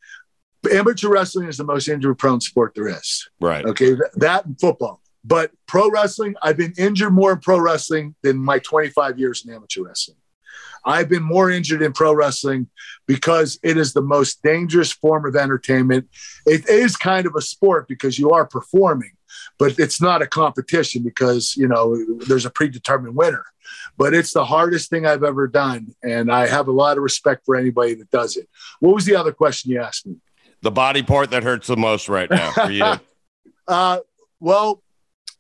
Amateur 0.71 1.09
wrestling 1.09 1.47
is 1.47 1.57
the 1.57 1.63
most 1.63 1.87
injury 1.87 2.15
prone 2.15 2.41
sport 2.41 2.73
there 2.75 2.87
is. 2.87 3.29
Right. 3.39 3.65
Okay. 3.65 3.95
that 4.15 4.45
and 4.45 4.59
football. 4.59 5.01
But 5.23 5.51
pro 5.67 5.89
wrestling, 5.89 6.35
I've 6.41 6.57
been 6.57 6.73
injured 6.77 7.13
more 7.13 7.33
in 7.33 7.39
pro 7.39 7.59
wrestling 7.59 8.15
than 8.23 8.37
my 8.37 8.59
25 8.59 9.19
years 9.19 9.45
in 9.45 9.53
amateur 9.53 9.83
wrestling. 9.83 10.17
I've 10.85 11.09
been 11.09 11.23
more 11.23 11.49
injured 11.49 11.81
in 11.81 11.93
pro 11.93 12.13
wrestling 12.13 12.69
because 13.07 13.59
it 13.63 13.77
is 13.77 13.93
the 13.93 14.01
most 14.01 14.41
dangerous 14.43 14.91
form 14.91 15.25
of 15.25 15.35
entertainment. 15.35 16.07
It 16.45 16.67
is 16.69 16.95
kind 16.95 17.25
of 17.25 17.35
a 17.35 17.41
sport 17.41 17.87
because 17.87 18.19
you 18.19 18.31
are 18.31 18.45
performing, 18.45 19.11
but 19.57 19.79
it's 19.79 20.01
not 20.01 20.21
a 20.21 20.27
competition 20.27 21.03
because, 21.03 21.55
you 21.57 21.67
know, 21.67 21.97
there's 22.27 22.45
a 22.45 22.49
predetermined 22.49 23.15
winner. 23.15 23.43
But 23.97 24.13
it's 24.13 24.33
the 24.33 24.45
hardest 24.45 24.89
thing 24.89 25.05
I've 25.05 25.23
ever 25.23 25.47
done. 25.47 25.95
And 26.03 26.31
I 26.31 26.47
have 26.47 26.67
a 26.67 26.71
lot 26.71 26.97
of 26.97 27.03
respect 27.03 27.45
for 27.45 27.55
anybody 27.55 27.95
that 27.95 28.11
does 28.11 28.37
it. 28.37 28.47
What 28.79 28.93
was 28.93 29.05
the 29.05 29.15
other 29.15 29.31
question 29.31 29.71
you 29.71 29.81
asked 29.81 30.05
me? 30.05 30.17
The 30.61 30.71
body 30.71 31.03
part 31.03 31.31
that 31.31 31.43
hurts 31.43 31.67
the 31.67 31.77
most 31.77 32.09
right 32.09 32.29
now 32.29 32.51
for 32.51 32.71
you. 32.71 32.85
Uh, 33.67 33.97
well, 34.39 34.83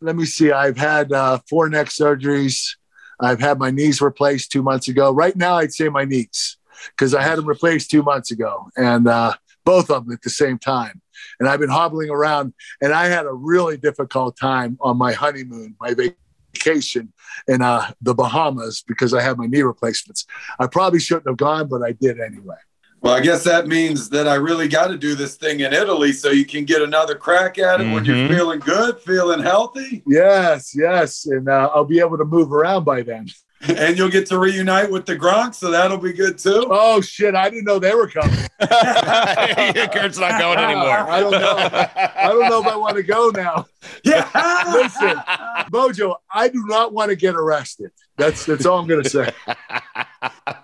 let 0.01 0.15
me 0.15 0.25
see. 0.25 0.51
I've 0.51 0.77
had 0.77 1.11
uh, 1.11 1.39
four 1.47 1.69
neck 1.69 1.89
surgeries. 1.89 2.75
I've 3.19 3.39
had 3.39 3.59
my 3.59 3.71
knees 3.71 4.01
replaced 4.01 4.51
two 4.51 4.63
months 4.63 4.87
ago. 4.87 5.11
Right 5.11 5.35
now, 5.35 5.55
I'd 5.55 5.73
say 5.73 5.89
my 5.89 6.05
knees 6.05 6.57
because 6.91 7.13
I 7.13 7.21
had 7.21 7.37
them 7.37 7.45
replaced 7.45 7.89
two 7.89 8.03
months 8.03 8.31
ago, 8.31 8.69
and 8.77 9.07
uh, 9.07 9.33
both 9.63 9.89
of 9.89 10.05
them 10.05 10.13
at 10.13 10.21
the 10.21 10.29
same 10.29 10.57
time. 10.57 11.01
And 11.39 11.49
I've 11.49 11.59
been 11.59 11.69
hobbling 11.69 12.09
around, 12.09 12.53
and 12.81 12.93
I 12.93 13.07
had 13.07 13.25
a 13.25 13.33
really 13.33 13.77
difficult 13.77 14.37
time 14.37 14.77
on 14.81 14.97
my 14.97 15.13
honeymoon, 15.13 15.75
my 15.79 15.93
vacation 16.55 17.11
in 17.47 17.61
uh, 17.61 17.91
the 18.01 18.13
Bahamas 18.13 18.83
because 18.87 19.13
I 19.13 19.21
had 19.21 19.37
my 19.37 19.47
knee 19.47 19.61
replacements. 19.61 20.25
I 20.59 20.67
probably 20.67 20.99
shouldn't 20.99 21.27
have 21.27 21.37
gone, 21.37 21.67
but 21.67 21.81
I 21.83 21.93
did 21.93 22.19
anyway. 22.19 22.55
Well, 23.05 23.13
I 23.13 23.19
guess 23.19 23.43
that 23.43 23.67
means 23.67 24.09
that 24.09 24.27
I 24.27 24.33
really 24.33 24.67
got 24.67 24.87
to 24.87 24.97
do 24.97 25.13
this 25.13 25.35
thing 25.35 25.59
in 25.59 25.73
Italy 25.73 26.11
so 26.11 26.31
you 26.31 26.43
can 26.43 26.65
get 26.65 26.81
another 26.81 27.13
crack 27.13 27.59
at 27.59 27.79
it 27.79 27.93
when 27.93 28.03
you're 28.03 28.15
Mhm. 28.15 28.29
feeling 28.35 28.59
good, 28.59 28.99
feeling 28.99 29.43
healthy, 29.43 30.01
Yes, 30.07 30.73
yes, 30.75 31.27
and 31.27 31.47
uh, 31.47 31.69
I'll 31.75 31.85
be 31.85 31.99
able 31.99 32.17
to 32.17 32.25
move 32.25 32.51
around 32.51 32.83
by 32.83 33.03
then. 33.03 33.27
and 33.77 33.95
you'll 33.95 34.09
get 34.09 34.25
to 34.27 34.39
reunite 34.39 34.89
with 34.89 35.05
the 35.05 35.15
Gronk, 35.15 35.53
so 35.53 35.69
that'll 35.69 35.99
be 35.99 36.13
good 36.13 36.39
too. 36.39 36.65
Oh 36.71 36.99
shit! 36.99 37.35
I 37.35 37.47
didn't 37.49 37.65
know 37.65 37.77
they 37.77 37.93
were 37.93 38.07
coming. 38.07 38.35
Kurt's 38.59 40.17
not 40.17 40.39
going 40.41 40.57
anymore. 40.57 40.97
I 41.07 41.19
don't 41.19 41.31
know. 41.31 41.55
I 41.57 42.27
don't 42.29 42.49
know 42.49 42.59
if 42.61 42.67
I 42.67 42.75
want 42.75 42.95
to 42.97 43.03
go 43.03 43.29
now. 43.29 43.67
Yeah. 44.03 44.27
Listen, 44.73 45.15
Mojo, 45.71 46.15
I 46.33 46.47
do 46.47 46.63
not 46.65 46.91
want 46.91 47.09
to 47.11 47.15
get 47.15 47.35
arrested. 47.35 47.91
That's 48.17 48.43
that's 48.45 48.65
all 48.65 48.79
I'm 48.79 48.87
going 48.87 49.03
to 49.03 49.09
say. 49.09 49.29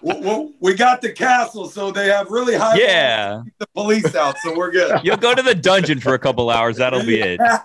Well, 0.02 0.22
well, 0.22 0.52
we 0.60 0.74
got 0.74 1.02
the 1.02 1.12
castle, 1.12 1.70
so 1.70 1.92
they 1.92 2.08
have 2.08 2.30
really 2.30 2.56
high. 2.56 2.78
Yeah. 2.78 3.44
to 3.46 3.52
the 3.60 3.68
police 3.68 4.16
out, 4.16 4.38
so 4.40 4.56
we're 4.56 4.72
good. 4.72 5.02
You'll 5.04 5.18
go 5.18 5.36
to 5.36 5.42
the 5.42 5.56
dungeon 5.56 6.00
for 6.00 6.14
a 6.14 6.20
couple 6.20 6.50
hours. 6.50 6.78
That'll 6.78 7.06
be 7.06 7.22
it. 7.22 7.38
the 7.38 7.64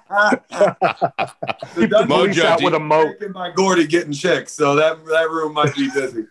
Mojo, 2.09 2.45
out 2.45 2.63
with 2.63 2.75
a 2.75 2.81
moat. 2.81 3.17
by 3.33 3.51
Gordy 3.51 3.87
getting 3.87 4.13
chicks, 4.13 4.53
so 4.53 4.75
that 4.75 5.05
that 5.07 5.31
room 5.31 5.55
might 5.55 5.75
be 5.75 5.91
busy. 5.91 6.27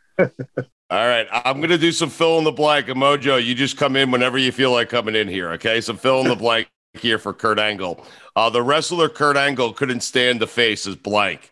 All 0.89 1.07
right, 1.07 1.27
I'm 1.31 1.61
gonna 1.61 1.77
do 1.77 1.91
some 1.91 2.09
fill 2.09 2.37
in 2.37 2.43
the 2.43 2.51
blank. 2.51 2.89
And 2.89 3.01
Mojo, 3.01 3.43
you 3.43 3.55
just 3.55 3.77
come 3.77 3.95
in 3.95 4.11
whenever 4.11 4.37
you 4.37 4.51
feel 4.51 4.71
like 4.71 4.89
coming 4.89 5.15
in 5.15 5.27
here. 5.27 5.51
Okay, 5.53 5.81
some 5.81 5.97
fill 5.97 6.21
in 6.21 6.27
the 6.27 6.35
blank 6.35 6.69
here 6.93 7.17
for 7.17 7.33
Kurt 7.33 7.59
Angle. 7.59 8.05
Uh, 8.35 8.49
the 8.49 8.61
wrestler 8.61 9.09
Kurt 9.09 9.37
Angle 9.37 9.73
couldn't 9.73 10.01
stand 10.01 10.39
the 10.39 10.47
face 10.47 10.85
as 10.85 10.95
blank. 10.95 11.51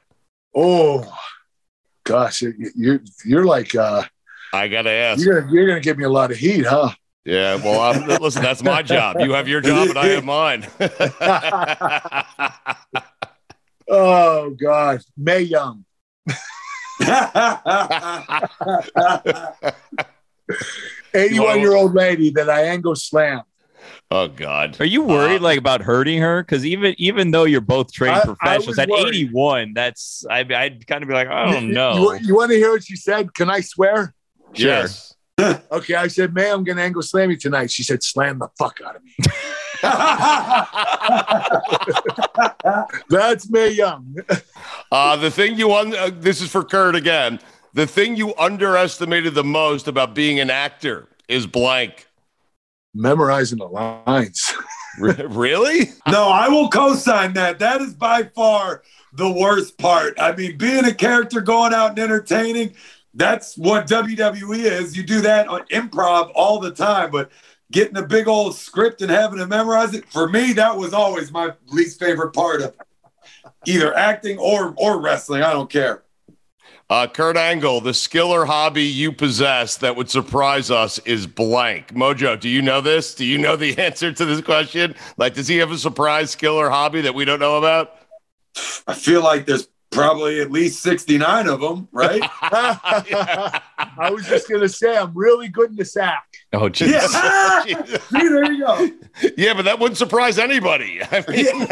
Oh, 0.56 1.12
gosh, 2.04 2.42
you- 2.42 2.72
you're 2.76 3.00
you're 3.26 3.46
like 3.46 3.74
uh, 3.76 4.04
I 4.54 4.68
gotta 4.68 4.90
ask. 4.92 5.24
you're 5.24 5.42
gonna, 5.42 5.54
you're 5.54 5.68
going 5.68 5.82
to 5.82 5.84
give 5.84 5.98
me 5.98 6.04
a 6.04 6.10
lot 6.10 6.32
of 6.32 6.38
heat, 6.38 6.66
huh? 6.66 6.92
Yeah, 7.26 7.56
well, 7.56 7.80
I'm, 7.80 8.06
listen, 8.22 8.44
that's 8.44 8.62
my 8.62 8.84
job. 8.84 9.16
You 9.20 9.32
have 9.32 9.48
your 9.48 9.62
job, 9.62 9.88
and 9.90 9.98
I 9.98 10.08
have 10.08 10.26
mine. 10.26 10.68
Oh 13.90 14.52
God, 14.52 15.02
Mae 15.18 15.42
Young. 15.42 15.84
Eighty-one 21.14 21.60
year 21.60 21.76
old 21.76 21.94
lady 21.94 22.30
that 22.32 22.50
I 22.50 22.64
angle 22.68 22.96
slammed. 22.96 23.44
Oh 24.12 24.28
God. 24.28 24.80
Are 24.80 24.86
you 24.86 25.04
worried 25.04 25.42
like 25.42 25.58
about 25.58 25.82
hurting 25.82 26.20
her? 26.22 26.44
Because 26.44 26.66
even 26.66 26.94
even 26.98 27.32
though 27.32 27.44
you're 27.46 27.62
both 27.62 27.92
trained 27.92 28.16
I- 28.16 28.20
I 28.22 28.26
professionals 28.26 28.68
was 28.68 28.80
at 28.80 28.90
worried. 28.90 29.08
81, 29.16 29.74
that's 29.74 30.26
I, 30.30 30.40
I'd 30.40 30.86
kind 30.88 31.02
of 31.04 31.10
be 31.10 31.16
like, 31.16 31.28
I 31.28 31.52
don't 31.52 31.68
You- 31.68 31.74
know. 31.74 32.14
You, 32.14 32.36
want 32.36 32.52
to 32.52 32.58
hear 32.58 32.72
what 32.72 32.84
she 32.84 32.96
said? 32.96 33.34
Can 33.34 33.50
I 33.50 33.62
swear? 33.62 34.14
Sure. 34.54 34.68
Yes. 34.70 35.10
Okay, 35.72 35.96
I 35.96 36.08
said, 36.10 36.32
"Man, 36.36 36.54
I'm 36.54 36.64
gonna 36.64 36.84
angle 36.84 37.02
slam 37.02 37.32
you 37.32 37.38
tonight." 37.38 37.72
She 37.72 37.82
said, 37.82 38.04
"Slam 38.04 38.38
the 38.38 38.50
fuck 38.60 38.80
out 38.86 38.96
of 38.96 39.04
me." 39.04 39.12
That's 43.10 43.50
Mae 43.50 43.70
Young. 43.72 44.16
Uh, 44.92 45.16
the 45.16 45.32
thing 45.32 45.58
you 45.58 45.74
un- 45.74 45.96
uh, 45.96 46.12
this 46.14 46.40
is 46.42 46.52
for 46.52 46.64
Kurt 46.64 46.96
again. 46.96 47.40
The 47.74 47.88
thing 47.88 48.16
you 48.16 48.36
underestimated 48.38 49.34
the 49.34 49.44
most 49.44 49.88
about 49.88 50.14
being 50.14 50.40
an 50.40 50.52
actor 50.52 51.08
is 51.28 51.48
blank. 51.48 52.08
Memorizing 52.94 53.60
the 53.60 53.68
lines. 53.68 54.54
Really? 55.00 55.90
No, 56.08 56.28
I 56.28 56.50
will 56.50 56.70
co-sign 56.70 57.34
that. 57.34 57.58
That 57.58 57.82
is 57.82 57.96
by 57.96 58.24
far 58.36 58.84
the 59.14 59.32
worst 59.32 59.80
part. 59.80 60.14
I 60.20 60.36
mean, 60.36 60.56
being 60.56 60.86
a 60.86 60.94
character, 60.94 61.42
going 61.42 61.74
out 61.74 61.90
and 61.90 62.00
entertaining, 62.00 62.76
that's 63.16 63.58
what 63.58 63.88
WWE 63.88 64.60
is. 64.60 64.96
You 64.96 65.04
do 65.04 65.22
that 65.22 65.48
on 65.48 65.66
improv 65.72 66.32
all 66.36 66.60
the 66.60 66.72
time, 66.72 67.10
but 67.10 67.32
getting 67.72 67.98
a 67.98 68.04
big 68.04 68.28
old 68.28 68.56
script 68.56 69.02
and 69.02 69.10
having 69.10 69.40
to 69.40 69.48
memorize 69.48 69.94
it, 69.94 70.08
for 70.12 70.30
me, 70.30 70.54
that 70.54 70.78
was 70.78 70.94
always 70.94 71.32
my 71.32 71.54
least 71.68 72.00
favorite 72.00 72.32
part 72.32 72.62
of 72.62 72.76
either 73.66 73.96
acting 73.96 74.38
or 74.38 74.74
or 74.78 75.02
wrestling. 75.02 75.42
I 75.42 75.54
don't 75.54 75.70
care. 75.70 76.04
Uh, 76.94 77.08
Kurt 77.08 77.38
Angle, 77.38 77.82
the 77.82 77.92
skill 77.92 78.32
or 78.32 78.46
hobby 78.46 78.84
you 78.84 79.12
possess 79.12 79.78
that 79.78 79.96
would 79.96 80.12
surprise 80.12 80.70
us 80.70 81.00
is 81.00 81.26
blank. 81.26 81.92
Mojo, 81.96 82.40
do 82.40 82.48
you 82.48 82.62
know 82.62 82.82
this? 82.82 83.16
Do 83.16 83.26
you 83.26 83.40
know 83.40 83.56
the 83.56 83.76
answer 83.80 84.14
to 84.14 84.26
this 84.26 84.42
question? 84.42 84.94
Like, 85.18 85.34
does 85.34 85.48
he 85.48 85.58
have 85.58 85.72
a 85.72 85.78
surprise 85.80 86.30
skill 86.30 86.54
or 86.54 86.70
hobby 86.70 87.02
that 87.02 87.16
we 87.16 87.26
don't 87.26 87.40
know 87.40 87.58
about? 87.58 87.96
I 88.86 88.94
feel 88.94 89.24
like 89.24 89.48
there's 89.48 89.68
probably 89.90 90.40
at 90.40 90.52
least 90.52 90.84
69 90.84 91.48
of 91.48 91.62
them, 91.62 91.88
right? 91.92 92.22
I 92.44 94.12
was 94.12 94.28
just 94.28 94.48
gonna 94.48 94.70
say, 94.70 94.96
I'm 94.96 95.18
really 95.18 95.48
good 95.48 95.72
in 95.72 95.76
the 95.76 95.86
sack. 95.86 96.28
Oh, 96.54 96.70
jeez. 96.70 96.92
yeah. 96.92 97.08
See, 97.98 98.30
there 98.30 98.52
you 98.52 98.68
go. 98.68 98.90
yeah, 99.36 99.56
but 99.56 99.66
that 99.66 99.80
wouldn't 99.80 99.98
surprise 99.98 100.38
anybody. 100.38 101.02
I 101.02 101.26
mean, 101.28 101.68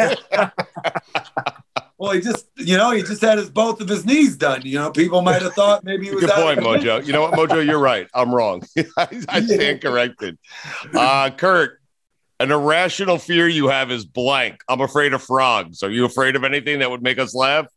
Well, 2.01 2.13
he 2.13 2.19
just, 2.19 2.47
you 2.57 2.77
know, 2.77 2.89
he 2.89 3.03
just 3.03 3.21
had 3.21 3.37
his 3.37 3.51
both 3.51 3.79
of 3.79 3.87
his 3.87 4.07
knees 4.07 4.35
done. 4.35 4.63
You 4.63 4.79
know, 4.79 4.89
people 4.89 5.21
might 5.21 5.39
have 5.43 5.53
thought 5.53 5.83
maybe 5.83 6.07
he 6.07 6.11
was 6.15 6.21
Good 6.21 6.31
out 6.31 6.41
point, 6.41 6.57
of 6.57 6.65
Mojo. 6.65 7.05
You 7.05 7.13
know 7.13 7.21
what, 7.21 7.33
Mojo? 7.33 7.63
You're 7.63 7.77
right. 7.77 8.07
I'm 8.15 8.33
wrong. 8.33 8.63
I, 8.97 9.07
I 9.29 9.41
stand 9.45 9.81
corrected. 9.81 10.39
Uh, 10.95 11.29
Kurt, 11.29 11.79
an 12.39 12.51
irrational 12.51 13.19
fear 13.19 13.47
you 13.47 13.67
have 13.67 13.91
is 13.91 14.03
blank. 14.03 14.63
I'm 14.67 14.81
afraid 14.81 15.13
of 15.13 15.21
frogs. 15.21 15.83
Are 15.83 15.91
you 15.91 16.05
afraid 16.05 16.35
of 16.35 16.43
anything 16.43 16.79
that 16.79 16.89
would 16.89 17.03
make 17.03 17.19
us 17.19 17.35
laugh? 17.35 17.67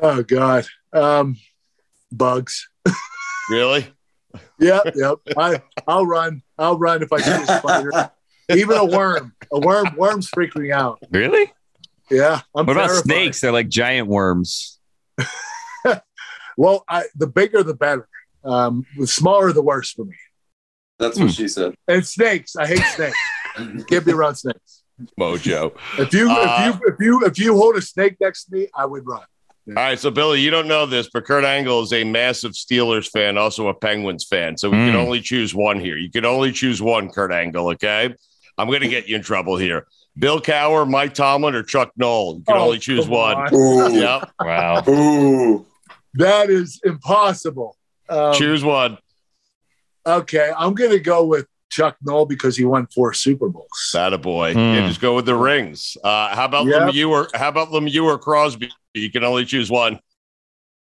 Oh 0.00 0.22
God, 0.22 0.64
um, 0.92 1.38
bugs. 2.12 2.68
Really? 3.50 3.92
Yep, 4.60 4.92
yep. 4.94 5.16
I 5.36 5.60
I'll 5.88 6.06
run. 6.06 6.40
I'll 6.56 6.78
run 6.78 7.02
if 7.02 7.12
I 7.12 7.20
see 7.20 7.32
a 7.32 7.46
spider. 7.46 8.12
Even 8.48 8.76
a 8.76 8.84
worm. 8.84 9.34
A 9.52 9.58
worm. 9.58 9.96
Worms 9.96 10.28
freak 10.28 10.54
me 10.54 10.70
out. 10.70 11.00
Really? 11.10 11.52
Yeah. 12.10 12.40
I'm 12.56 12.66
what 12.66 12.76
about 12.76 12.86
terrified. 12.86 13.04
snakes? 13.04 13.40
They're 13.40 13.52
like 13.52 13.68
giant 13.68 14.08
worms. 14.08 14.78
Well, 16.56 16.84
I, 16.88 17.04
the 17.14 17.26
bigger 17.26 17.62
the 17.62 17.72
better. 17.74 18.06
Um, 18.44 18.84
the 18.98 19.06
smaller 19.06 19.50
the 19.52 19.62
worse 19.62 19.92
for 19.92 20.04
me. 20.04 20.16
That's 20.98 21.18
what 21.18 21.30
she 21.30 21.48
said. 21.48 21.74
And 21.88 22.04
snakes. 22.06 22.54
I 22.56 22.66
hate 22.66 22.82
snakes. 22.96 23.16
Can't 23.88 24.04
be 24.04 24.12
around 24.12 24.34
snakes. 24.34 24.82
Mojo. 25.18 25.72
If 25.98 26.12
you 26.12 26.28
Uh, 26.30 26.44
if 26.58 26.66
you 26.66 26.92
if 26.92 27.00
you 27.00 27.26
if 27.26 27.38
you 27.38 27.56
hold 27.56 27.76
a 27.76 27.80
snake 27.82 28.16
next 28.20 28.46
to 28.46 28.56
me, 28.56 28.68
I 28.76 28.84
would 28.84 29.06
run. 29.06 29.22
All 29.68 29.74
right, 29.74 29.98
so 29.98 30.10
Billy, 30.10 30.40
you 30.40 30.50
don't 30.50 30.66
know 30.68 30.84
this, 30.84 31.08
but 31.10 31.24
Kurt 31.24 31.44
Angle 31.44 31.82
is 31.82 31.92
a 31.94 32.02
massive 32.04 32.52
Steelers 32.52 33.08
fan, 33.08 33.38
also 33.38 33.68
a 33.68 33.74
Penguins 33.74 34.24
fan. 34.24 34.58
So 34.58 34.68
we 34.68 34.76
can 34.76 34.94
Mm. 34.94 35.06
only 35.06 35.20
choose 35.20 35.54
one 35.54 35.78
here. 35.80 35.96
You 35.96 36.10
can 36.10 36.24
only 36.26 36.50
choose 36.52 36.82
one, 36.82 37.08
Kurt 37.10 37.32
Angle. 37.32 37.68
Okay, 37.70 38.12
I'm 38.58 38.66
going 38.66 38.80
to 38.82 38.88
get 38.88 39.08
you 39.08 39.16
in 39.16 39.22
trouble 39.22 39.56
here. 39.56 39.86
Bill 40.18 40.40
Cowher, 40.40 40.88
Mike 40.88 41.14
Tomlin, 41.14 41.54
or 41.54 41.62
Chuck 41.62 41.92
Noll. 41.96 42.36
You 42.38 42.42
can 42.44 42.56
Oh, 42.56 42.60
only 42.64 42.78
choose 42.78 43.08
one. 43.08 43.36
on. 43.36 43.54
Ooh. 43.54 43.92
Yep, 44.00 44.30
Wow. 44.40 44.84
Ooh. 44.88 45.66
That 46.14 46.50
is 46.50 46.80
impossible. 46.84 47.76
Um, 48.08 48.34
choose 48.34 48.64
one. 48.64 48.98
okay, 50.06 50.52
I'm 50.56 50.74
gonna 50.74 50.98
go 50.98 51.24
with 51.24 51.46
Chuck 51.70 51.96
Noll 52.02 52.26
because 52.26 52.56
he 52.56 52.64
won 52.64 52.86
four 52.88 53.12
Super 53.14 53.48
Bowls. 53.48 53.90
That 53.92 54.12
a 54.12 54.18
boy. 54.18 54.54
Mm. 54.54 54.74
Yeah, 54.74 54.88
just 54.88 55.00
go 55.00 55.14
with 55.14 55.26
the 55.26 55.36
rings. 55.36 55.96
Uh, 56.02 56.34
how 56.34 56.46
about 56.46 56.66
Yep. 56.66 56.82
Lemieux 56.90 57.08
or 57.10 57.28
how 57.34 57.48
about 57.48 57.68
Lemieux 57.68 58.04
or 58.04 58.18
Crosby? 58.18 58.70
You 58.94 59.10
can 59.10 59.22
only 59.22 59.44
choose 59.44 59.70
one. 59.70 60.00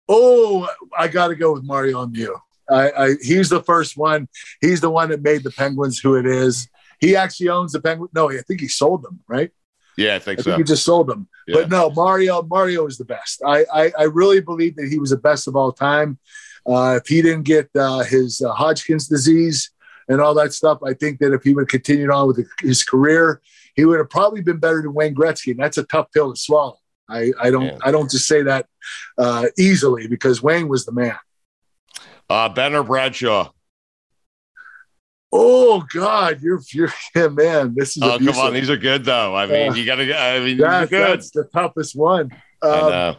Oh, 0.07 0.67
I 0.97 1.07
got 1.09 1.27
to 1.27 1.35
go 1.35 1.51
with 1.53 1.63
Mario 1.63 2.05
Lemieux. 2.05 2.39
I, 2.69 2.91
I, 2.91 3.15
he's 3.21 3.49
the 3.49 3.61
first 3.63 3.97
one. 3.97 4.27
He's 4.61 4.79
the 4.79 4.89
one 4.89 5.09
that 5.09 5.21
made 5.21 5.43
the 5.43 5.51
Penguins 5.51 5.99
who 5.99 6.15
it 6.15 6.25
is. 6.25 6.67
He 6.99 7.15
actually 7.15 7.49
owns 7.49 7.71
the 7.71 7.81
Penguins. 7.81 8.11
No, 8.13 8.29
I 8.29 8.37
think 8.41 8.61
he 8.61 8.67
sold 8.67 9.03
them, 9.03 9.19
right? 9.27 9.51
Yeah, 9.97 10.13
I 10.13 10.15
I 10.15 10.19
think 10.19 10.39
think 10.39 10.53
so. 10.53 10.57
he 10.57 10.63
just 10.63 10.85
sold 10.85 11.07
them. 11.07 11.27
Yeah. 11.47 11.55
But 11.55 11.69
no, 11.69 11.89
Mario. 11.89 12.41
Mario 12.43 12.85
is 12.87 12.97
the 12.97 13.05
best. 13.05 13.41
I, 13.45 13.65
I, 13.73 13.91
I 13.97 14.03
really 14.03 14.39
believe 14.41 14.75
that 14.77 14.87
he 14.87 14.99
was 14.99 15.09
the 15.09 15.17
best 15.17 15.47
of 15.47 15.55
all 15.55 15.71
time. 15.71 16.19
Uh, 16.65 16.99
if 17.01 17.07
he 17.07 17.21
didn't 17.21 17.43
get 17.43 17.69
uh, 17.75 17.99
his 18.03 18.41
uh, 18.41 18.51
Hodgkin's 18.51 19.07
disease 19.07 19.71
and 20.07 20.21
all 20.21 20.33
that 20.35 20.53
stuff, 20.53 20.79
I 20.85 20.93
think 20.93 21.19
that 21.19 21.33
if 21.33 21.43
he 21.43 21.53
would 21.53 21.63
have 21.63 21.67
continued 21.69 22.11
on 22.11 22.27
with 22.27 22.47
his 22.61 22.83
career, 22.83 23.41
he 23.75 23.85
would 23.85 23.97
have 23.97 24.09
probably 24.09 24.41
been 24.41 24.57
better 24.57 24.81
than 24.81 24.93
Wayne 24.93 25.15
Gretzky. 25.15 25.51
And 25.51 25.59
that's 25.59 25.77
a 25.77 25.83
tough 25.83 26.07
pill 26.13 26.33
to 26.33 26.39
swallow. 26.39 26.77
I, 27.09 27.31
I 27.41 27.49
don't 27.49 27.63
Yeah. 27.65 27.77
I 27.81 27.91
don't 27.91 28.09
just 28.11 28.27
say 28.27 28.43
that 28.43 28.67
uh, 29.17 29.47
easily 29.57 30.07
because 30.07 30.43
Wayne 30.43 30.67
was 30.67 30.85
the 30.85 30.91
man. 30.91 31.17
Uh, 32.29 32.47
Ben 32.49 32.75
or 32.75 32.83
Bradshaw? 32.83 33.51
Oh 35.31 35.83
God, 35.93 36.41
you're 36.41 36.59
you're 36.73 36.91
yeah, 37.15 37.27
man. 37.27 37.75
This 37.75 37.95
is 37.97 38.03
Oh, 38.03 38.17
come 38.17 38.29
on. 38.39 38.53
These 38.53 38.69
are 38.69 38.77
good, 38.77 39.05
though. 39.05 39.35
I 39.35 39.45
mean, 39.45 39.71
Uh, 39.71 39.75
you 39.75 39.85
got 39.85 39.95
to, 39.95 40.17
I 40.19 40.39
mean, 40.39 40.57
these 40.57 40.61
are 40.65 40.69
That- 40.81 40.89
good. 40.89 41.07
that's 41.09 41.29
the 41.31 41.43
toughest 41.45 41.95
one. 41.95 42.31
I 42.63 42.67
Um, 42.67 42.91
know. 42.91 43.15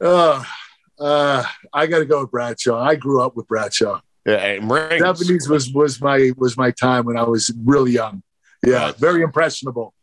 uh, 0.00 0.44
uh, 0.98 1.44
I 1.72 1.86
got 1.86 1.98
to 1.98 2.04
go 2.06 2.22
with 2.22 2.30
Bradshaw. 2.30 2.80
I 2.82 2.94
grew 2.96 3.20
up 3.20 3.36
with 3.36 3.46
Bradshaw. 3.46 4.00
Yeah, 4.24 4.34
and. 4.36 4.68
Seventies 5.00 5.48
was 5.48 5.70
was 5.70 6.00
my 6.00 6.32
was 6.36 6.56
my 6.56 6.70
time 6.72 7.04
when 7.04 7.16
I 7.16 7.22
was 7.24 7.52
really 7.64 7.92
young. 7.92 8.22
Yeah, 8.64 8.86
Right. 8.86 8.96
very 8.96 9.22
impressionable. 9.22 9.94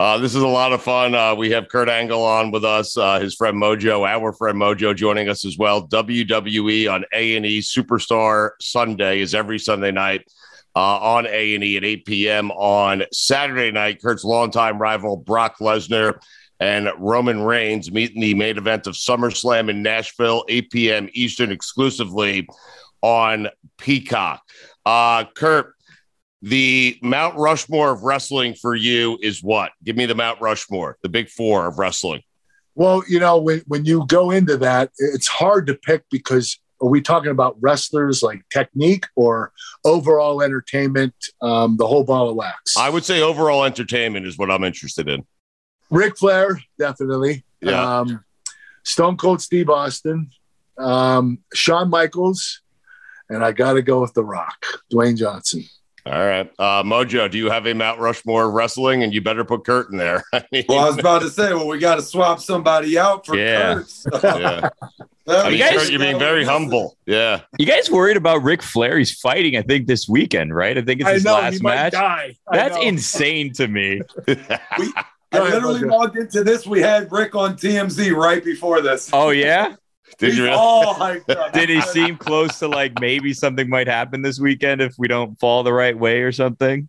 Uh, 0.00 0.16
this 0.16 0.36
is 0.36 0.42
a 0.42 0.48
lot 0.48 0.72
of 0.72 0.80
fun. 0.80 1.12
Uh, 1.12 1.34
we 1.34 1.50
have 1.50 1.68
Kurt 1.68 1.88
Angle 1.88 2.22
on 2.22 2.52
with 2.52 2.64
us, 2.64 2.96
uh, 2.96 3.18
his 3.18 3.34
friend 3.34 3.56
Mojo, 3.56 4.06
our 4.06 4.32
friend 4.32 4.56
Mojo, 4.56 4.94
joining 4.94 5.28
us 5.28 5.44
as 5.44 5.58
well. 5.58 5.88
WWE 5.88 6.92
on 6.92 7.04
A 7.12 7.34
and 7.34 7.44
E 7.44 7.58
Superstar 7.58 8.50
Sunday 8.60 9.20
is 9.20 9.34
every 9.34 9.58
Sunday 9.58 9.90
night 9.90 10.24
uh, 10.76 10.98
on 11.00 11.26
A 11.26 11.54
and 11.56 11.64
E 11.64 11.76
at 11.76 11.84
8 11.84 12.04
p.m. 12.04 12.52
on 12.52 13.02
Saturday 13.12 13.72
night. 13.72 14.00
Kurt's 14.00 14.22
longtime 14.22 14.78
rival 14.78 15.16
Brock 15.16 15.56
Lesnar 15.58 16.20
and 16.60 16.88
Roman 16.96 17.42
Reigns 17.42 17.90
meet 17.90 18.14
in 18.14 18.20
the 18.20 18.34
main 18.34 18.56
event 18.56 18.86
of 18.86 18.94
SummerSlam 18.94 19.68
in 19.68 19.82
Nashville, 19.82 20.44
8 20.48 20.70
p.m. 20.70 21.08
Eastern, 21.12 21.50
exclusively 21.50 22.48
on 23.02 23.48
Peacock. 23.78 24.42
Uh, 24.86 25.24
Kurt, 25.34 25.74
the 26.42 26.98
Mount 27.02 27.36
Rushmore 27.36 27.90
of 27.90 28.02
wrestling 28.02 28.54
for 28.54 28.74
you 28.74 29.18
is 29.22 29.42
what? 29.42 29.72
Give 29.84 29.96
me 29.96 30.06
the 30.06 30.14
Mount 30.14 30.40
Rushmore, 30.40 30.96
the 31.02 31.08
big 31.08 31.28
four 31.28 31.66
of 31.66 31.78
wrestling. 31.78 32.22
Well, 32.74 33.02
you 33.08 33.18
know, 33.18 33.38
when 33.38 33.62
when 33.66 33.84
you 33.84 34.06
go 34.06 34.30
into 34.30 34.56
that, 34.58 34.90
it's 34.98 35.26
hard 35.26 35.66
to 35.66 35.74
pick 35.74 36.04
because 36.10 36.58
are 36.80 36.88
we 36.88 37.00
talking 37.00 37.30
about 37.30 37.56
wrestlers 37.60 38.22
like 38.22 38.48
technique 38.50 39.06
or 39.16 39.52
overall 39.84 40.42
entertainment, 40.42 41.14
um, 41.42 41.76
the 41.76 41.86
whole 41.86 42.04
ball 42.04 42.30
of 42.30 42.36
wax? 42.36 42.76
I 42.76 42.88
would 42.88 43.04
say 43.04 43.20
overall 43.20 43.64
entertainment 43.64 44.26
is 44.26 44.38
what 44.38 44.50
I'm 44.50 44.62
interested 44.62 45.08
in. 45.08 45.26
Ric 45.90 46.16
Flair, 46.16 46.60
definitely. 46.78 47.44
Yeah. 47.60 48.00
Um, 48.00 48.24
Stone 48.84 49.16
Cold 49.16 49.42
Steve 49.42 49.68
Austin, 49.68 50.30
um, 50.78 51.38
Shawn 51.52 51.90
Michaels, 51.90 52.62
and 53.28 53.44
I 53.44 53.52
got 53.52 53.72
to 53.72 53.82
go 53.82 54.00
with 54.00 54.14
The 54.14 54.24
Rock, 54.24 54.64
Dwayne 54.92 55.16
Johnson. 55.16 55.64
All 56.06 56.12
right. 56.26 56.50
Uh, 56.58 56.82
Mojo, 56.82 57.30
do 57.30 57.36
you 57.36 57.50
have 57.50 57.66
a 57.66 57.74
Mount 57.74 58.00
Rushmore 58.00 58.46
of 58.48 58.54
wrestling? 58.54 59.02
And 59.02 59.12
you 59.12 59.20
better 59.20 59.44
put 59.44 59.64
Kurt 59.66 59.90
in 59.90 59.98
there. 59.98 60.24
I 60.32 60.44
mean, 60.50 60.64
Well, 60.68 60.78
I 60.80 60.88
was 60.88 60.98
about 60.98 61.22
to 61.22 61.30
say, 61.30 61.52
well, 61.52 61.66
we 61.68 61.78
got 61.78 61.96
to 61.96 62.02
swap 62.02 62.40
somebody 62.40 62.96
out 62.98 63.26
for 63.26 63.36
Yeah. 63.36 63.74
Kurt. 63.74 63.90
so- 63.90 64.10
yeah. 64.38 64.68
I 65.28 65.42
mean, 65.50 65.52
You 65.52 65.58
guys- 65.58 65.72
Kurt, 65.74 65.90
you're 65.90 65.98
being 66.00 66.18
very 66.18 66.44
humble. 66.44 66.96
Yeah. 67.04 67.42
You 67.58 67.66
guys 67.66 67.90
worried 67.90 68.16
about 68.16 68.42
Ric 68.42 68.62
Flair? 68.62 68.96
He's 68.96 69.12
fighting, 69.12 69.56
I 69.58 69.62
think, 69.62 69.86
this 69.86 70.08
weekend, 70.08 70.54
right? 70.54 70.78
I 70.78 70.82
think 70.82 71.00
it's 71.00 71.08
I 71.10 71.12
his 71.14 71.24
know 71.24 71.34
last 71.34 71.52
he 71.54 71.60
might 71.60 71.74
match. 71.74 71.92
die. 71.92 72.36
I 72.48 72.56
That's 72.56 72.76
know. 72.76 72.82
insane 72.82 73.52
to 73.54 73.68
me. 73.68 74.00
We, 74.26 74.36
I 75.30 75.40
literally 75.40 75.80
Mojo. 75.80 75.90
logged 75.90 76.16
into 76.16 76.42
this. 76.42 76.66
We 76.66 76.80
had 76.80 77.12
Ric 77.12 77.34
on 77.34 77.56
TMZ 77.58 78.14
right 78.16 78.42
before 78.42 78.80
this. 78.80 79.10
Oh 79.12 79.28
yeah, 79.28 79.74
Did 80.18 80.28
He's 80.30 80.38
you 80.38 80.44
really? 80.44 80.56
all 80.56 80.94
hyped 80.94 81.30
up. 81.30 81.52
Did 81.52 81.68
he 81.68 81.80
seem 81.82 82.16
close 82.16 82.58
to 82.60 82.68
like 82.68 83.00
maybe 83.00 83.32
something 83.32 83.68
might 83.68 83.86
happen 83.86 84.22
this 84.22 84.40
weekend 84.40 84.80
if 84.80 84.94
we 84.98 85.08
don't 85.08 85.38
fall 85.38 85.62
the 85.62 85.72
right 85.72 85.96
way 85.96 86.20
or 86.22 86.32
something? 86.32 86.88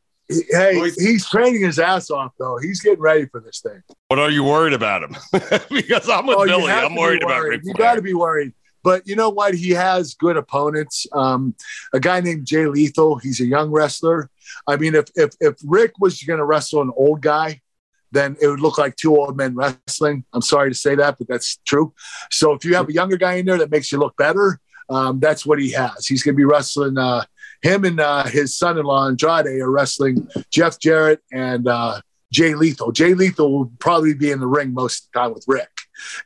Hey, 0.52 0.80
he's 0.98 1.28
training 1.28 1.64
his 1.64 1.80
ass 1.80 2.12
off 2.12 2.34
though. 2.38 2.58
He's 2.62 2.82
getting 2.82 3.00
ready 3.00 3.26
for 3.26 3.40
this 3.40 3.62
thing. 3.62 3.82
What 4.10 4.20
are 4.20 4.30
you 4.30 4.44
worried 4.44 4.74
about 4.74 5.02
him? 5.04 5.16
because 5.70 6.08
I'm 6.08 6.28
with 6.28 6.38
Oh, 6.38 6.46
Billy. 6.46 6.72
I'm 6.72 6.90
to 6.90 6.96
be 6.96 7.00
worried 7.00 7.24
about 7.24 7.38
worried. 7.42 7.50
Ric 7.50 7.62
You 7.66 7.74
got 7.74 7.96
to 7.96 8.02
be 8.04 8.14
worried. 8.14 8.54
But 8.84 9.08
you 9.08 9.16
know 9.16 9.30
what? 9.30 9.56
He 9.56 9.72
has 9.72 10.14
good 10.14 10.38
opponents. 10.38 11.06
Um, 11.14 11.56
a 11.94 12.00
guy 12.00 12.22
named 12.22 12.46
Jay 12.46 12.66
Lethal. 12.68 13.18
He's 13.18 13.42
a 13.42 13.46
young 13.46 13.72
wrestler. 13.72 14.30
I 14.68 14.78
mean, 14.78 14.96
if 14.96 15.06
if 15.16 15.32
if 15.42 15.56
Ric 15.66 15.94
was 16.00 16.22
going 16.24 16.38
to 16.40 16.46
wrestle 16.46 16.82
an 16.82 16.92
old 16.96 17.22
guy, 17.22 17.62
then 18.12 18.36
it 18.42 18.48
would 18.48 18.60
look 18.60 18.78
like 18.78 18.96
two 18.96 19.16
old 19.16 19.38
men 19.38 19.56
wrestling. 19.56 20.24
I'm 20.34 20.42
sorry 20.42 20.70
to 20.70 20.76
say 20.76 20.96
that, 20.96 21.18
but 21.18 21.28
that's 21.28 21.58
true. 21.66 21.94
So 22.32 22.54
if 22.54 22.66
you 22.66 22.76
have 22.76 22.90
a 22.90 22.94
younger 22.94 23.18
guy 23.18 23.36
in 23.36 23.46
there 23.46 23.58
that 23.58 23.72
makes 23.72 23.92
you 23.92 24.00
look 24.00 24.16
better, 24.18 24.60
um, 24.90 25.20
that's 25.20 25.46
what 25.46 25.60
he 25.60 25.72
has. 25.72 26.08
He's 26.08 26.24
going 26.24 26.36
to 26.36 26.38
be 26.38 26.46
wrestling. 26.46 26.98
Uh, 26.98 27.24
him 27.62 27.84
and 27.86 28.00
uh, 28.00 28.24
his 28.24 28.58
son-in-law 28.58 29.08
Andrade 29.08 29.62
are 29.62 29.72
wrestling 29.72 30.28
Jeff 30.50 30.80
Jarrett 30.80 31.22
and 31.32 31.68
uh, 31.68 32.02
Jay 32.32 32.56
Lethal. 32.56 32.92
Jay 32.92 33.14
Lethal 33.14 33.52
will 33.52 33.72
probably 33.80 34.14
be 34.14 34.32
in 34.32 34.40
the 34.40 34.48
ring 34.48 34.74
most 34.74 35.04
of 35.04 35.12
the 35.12 35.20
time 35.20 35.34
with 35.34 35.46
Ric, 35.48 35.70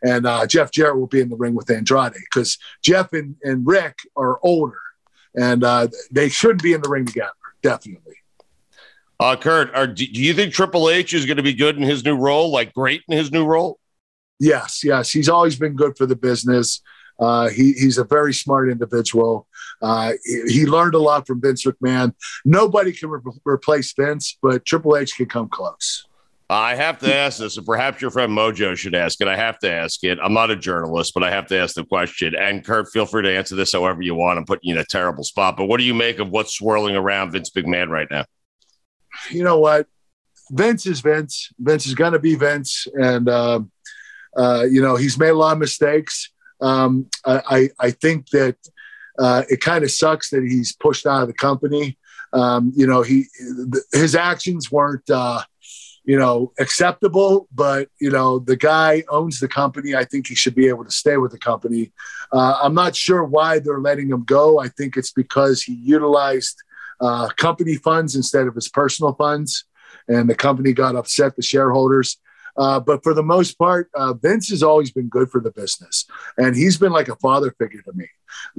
and 0.04 0.26
uh, 0.26 0.46
Jeff 0.46 0.72
Jarrett 0.72 0.98
will 0.98 1.08
be 1.08 1.22
in 1.22 1.30
the 1.30 1.36
ring 1.36 1.56
with 1.56 1.69
Andrade 1.69 2.13
because 2.13 2.58
Jeff 2.84 3.13
and, 3.13 3.36
and 3.43 3.65
Ric 3.65 3.98
are 4.15 4.39
older, 4.43 4.80
and 5.36 5.63
uh, 5.63 5.88
they 6.12 6.30
should 6.30 6.62
be 6.62 6.74
in 6.74 6.82
the 6.82 6.89
ring 6.89 7.06
together. 7.06 7.32
Definitely. 7.62 8.15
Uh, 9.19 9.36
Kurt, 9.36 9.73
are, 9.76 9.88
do 9.88 10.04
you 10.06 10.34
think 10.34 10.54
Triple 10.54 10.89
H 10.89 11.13
is 11.13 11.26
going 11.26 11.38
to 11.38 11.43
be 11.43 11.54
good 11.54 11.78
in 11.78 11.84
his 11.84 12.04
new 12.04 12.15
role? 12.15 12.52
Like 12.52 12.73
great 12.73 13.04
in 13.08 13.17
his 13.17 13.32
new 13.32 13.45
role? 13.45 13.80
Yes, 14.39 14.84
yes. 14.84 15.12
He's 15.12 15.30
always 15.30 15.58
been 15.58 15.76
good 15.76 15.97
for 15.97 16.06
the 16.06 16.15
business. 16.15 16.82
Uh, 17.19 17.49
he, 17.49 17.73
he's 17.73 17.97
a 17.97 18.04
very 18.04 18.34
smart 18.34 18.69
individual. 18.69 19.47
Uh, 19.82 20.13
he, 20.26 20.41
he 20.47 20.65
learned 20.65 20.95
a 20.95 20.99
lot 20.99 21.28
from 21.28 21.39
Vince 21.39 21.63
McMahon. 21.65 22.13
Nobody 22.43 22.91
can 22.91 23.10
re- 23.10 23.21
replace 23.45 23.93
Vince, 23.93 24.38
but 24.41 24.65
Triple 24.65 24.97
H 24.97 25.15
can 25.15 25.28
come 25.28 25.47
close. 25.47 26.06
I 26.49 26.76
have 26.76 26.99
to 26.99 27.13
ask 27.13 27.39
this, 27.39 27.58
and 27.58 27.65
perhaps 27.65 28.02
your 28.02 28.12
friend 28.12 28.32
Mojo 28.32 28.76
should 28.76 28.93
ask 28.93 29.21
it. 29.21 29.28
I 29.28 29.36
have 29.36 29.58
to 29.60 29.71
ask 29.71 30.04
it. 30.04 30.19
I'm 30.21 30.34
not 30.34 30.52
a 30.52 30.56
journalist, 30.56 31.13
but 31.13 31.23
I 31.23 31.32
have 31.32 31.47
to 31.47 31.58
ask 31.58 31.73
the 31.76 31.86
question. 31.86 32.36
And 32.36 32.63
Kurt, 32.63 32.89
feel 32.91 33.06
free 33.06 33.23
to 33.23 33.36
answer 33.36 33.56
this 33.56 33.71
however 33.71 34.02
you 34.02 34.13
want. 34.13 34.38
I'm 34.38 34.45
putting 34.45 34.69
you 34.69 34.76
in 34.76 34.82
a 34.82 34.86
terrible 34.86 35.23
spot. 35.23 35.58
But 35.58 35.65
what 35.65 35.78
do 35.78 35.84
you 35.84 35.93
make 35.93 36.19
of 36.19 36.30
what's 36.30 36.54
swirling 36.54 36.95
around 36.95 37.32
Vince 37.32 37.49
McMahon 37.52 37.89
right 37.89 38.08
now? 38.12 38.26
You 39.30 39.44
know 39.44 39.60
what? 39.60 39.88
Vince 40.52 40.86
is 40.86 41.02
Vince. 41.02 41.50
Vince 41.60 41.86
is 41.86 41.96
going 41.96 42.14
to 42.14 42.20
be 42.20 42.36
Vince, 42.36 42.88
and 42.94 43.30
um, 43.30 43.72
uh, 44.36 44.66
you 44.70 44.82
know 44.82 44.96
he's 44.96 45.18
made 45.18 45.30
a 45.30 45.36
lot 45.36 45.54
of 45.54 45.60
mistakes. 45.60 46.32
Um, 46.62 47.08
I, 47.26 47.42
I 47.50 47.70
I 47.88 47.92
think 47.92 48.30
that 48.30 48.58
uh, 49.20 49.44
it 49.50 49.62
kind 49.62 49.84
of 49.84 49.92
sucks 49.92 50.30
that 50.32 50.44
he's 50.44 50.76
pushed 50.76 51.06
out 51.06 51.22
of 51.22 51.28
the 51.28 51.34
company. 51.34 51.98
Um, 52.34 52.72
you 52.76 52.88
know, 52.88 53.02
he 53.02 53.26
his 53.94 54.16
actions 54.16 54.72
weren't 54.72 55.10
uh, 55.10 55.42
you 56.04 56.18
know 56.18 56.52
acceptable, 56.60 57.48
but 57.54 57.90
you 58.00 58.10
know 58.10 58.40
the 58.40 58.56
guy 58.56 59.04
owns 59.10 59.40
the 59.40 59.48
company. 59.48 59.96
I 59.96 60.04
think 60.04 60.28
he 60.28 60.36
should 60.36 60.56
be 60.56 60.68
able 60.68 60.86
to 60.86 60.92
stay 60.92 61.18
with 61.18 61.32
the 61.32 61.40
company. 61.40 61.92
Uh, 62.32 62.60
I'm 62.62 62.74
not 62.74 62.96
sure 62.96 63.24
why 63.24 63.60
they're 63.60 63.80
letting 63.80 64.10
him 64.10 64.24
go. 64.24 64.60
I 64.60 64.68
think 64.68 64.98
it's 64.98 65.12
because 65.12 65.62
he 65.62 65.74
utilized 65.74 66.62
uh, 67.04 67.28
company 67.36 67.76
funds 67.76 68.16
instead 68.16 68.48
of 68.48 68.56
his 68.56 68.70
personal 68.70 69.13
funds, 69.13 69.66
and 70.08 70.30
the 70.30 70.36
company 70.36 70.74
got 70.74 70.96
upset. 70.96 71.36
The 71.36 71.42
shareholders. 71.42 72.18
Uh, 72.56 72.80
but 72.80 73.02
for 73.02 73.16
the 73.16 73.24
most 73.24 73.58
part, 73.58 73.89
uh, 73.96 74.13
Vince 74.13 74.50
has 74.50 74.62
always 74.62 74.92
been 74.92 75.10
good 75.10 75.30
for 75.30 75.42
the 75.42 75.52
business, 75.52 76.06
and 76.38 76.56
he's 76.56 76.78
been 76.78 76.92
like 76.92 77.10
a 77.10 77.16
father 77.16 77.54
figure 77.58 77.82
to 77.82 77.94
me. 77.94 78.08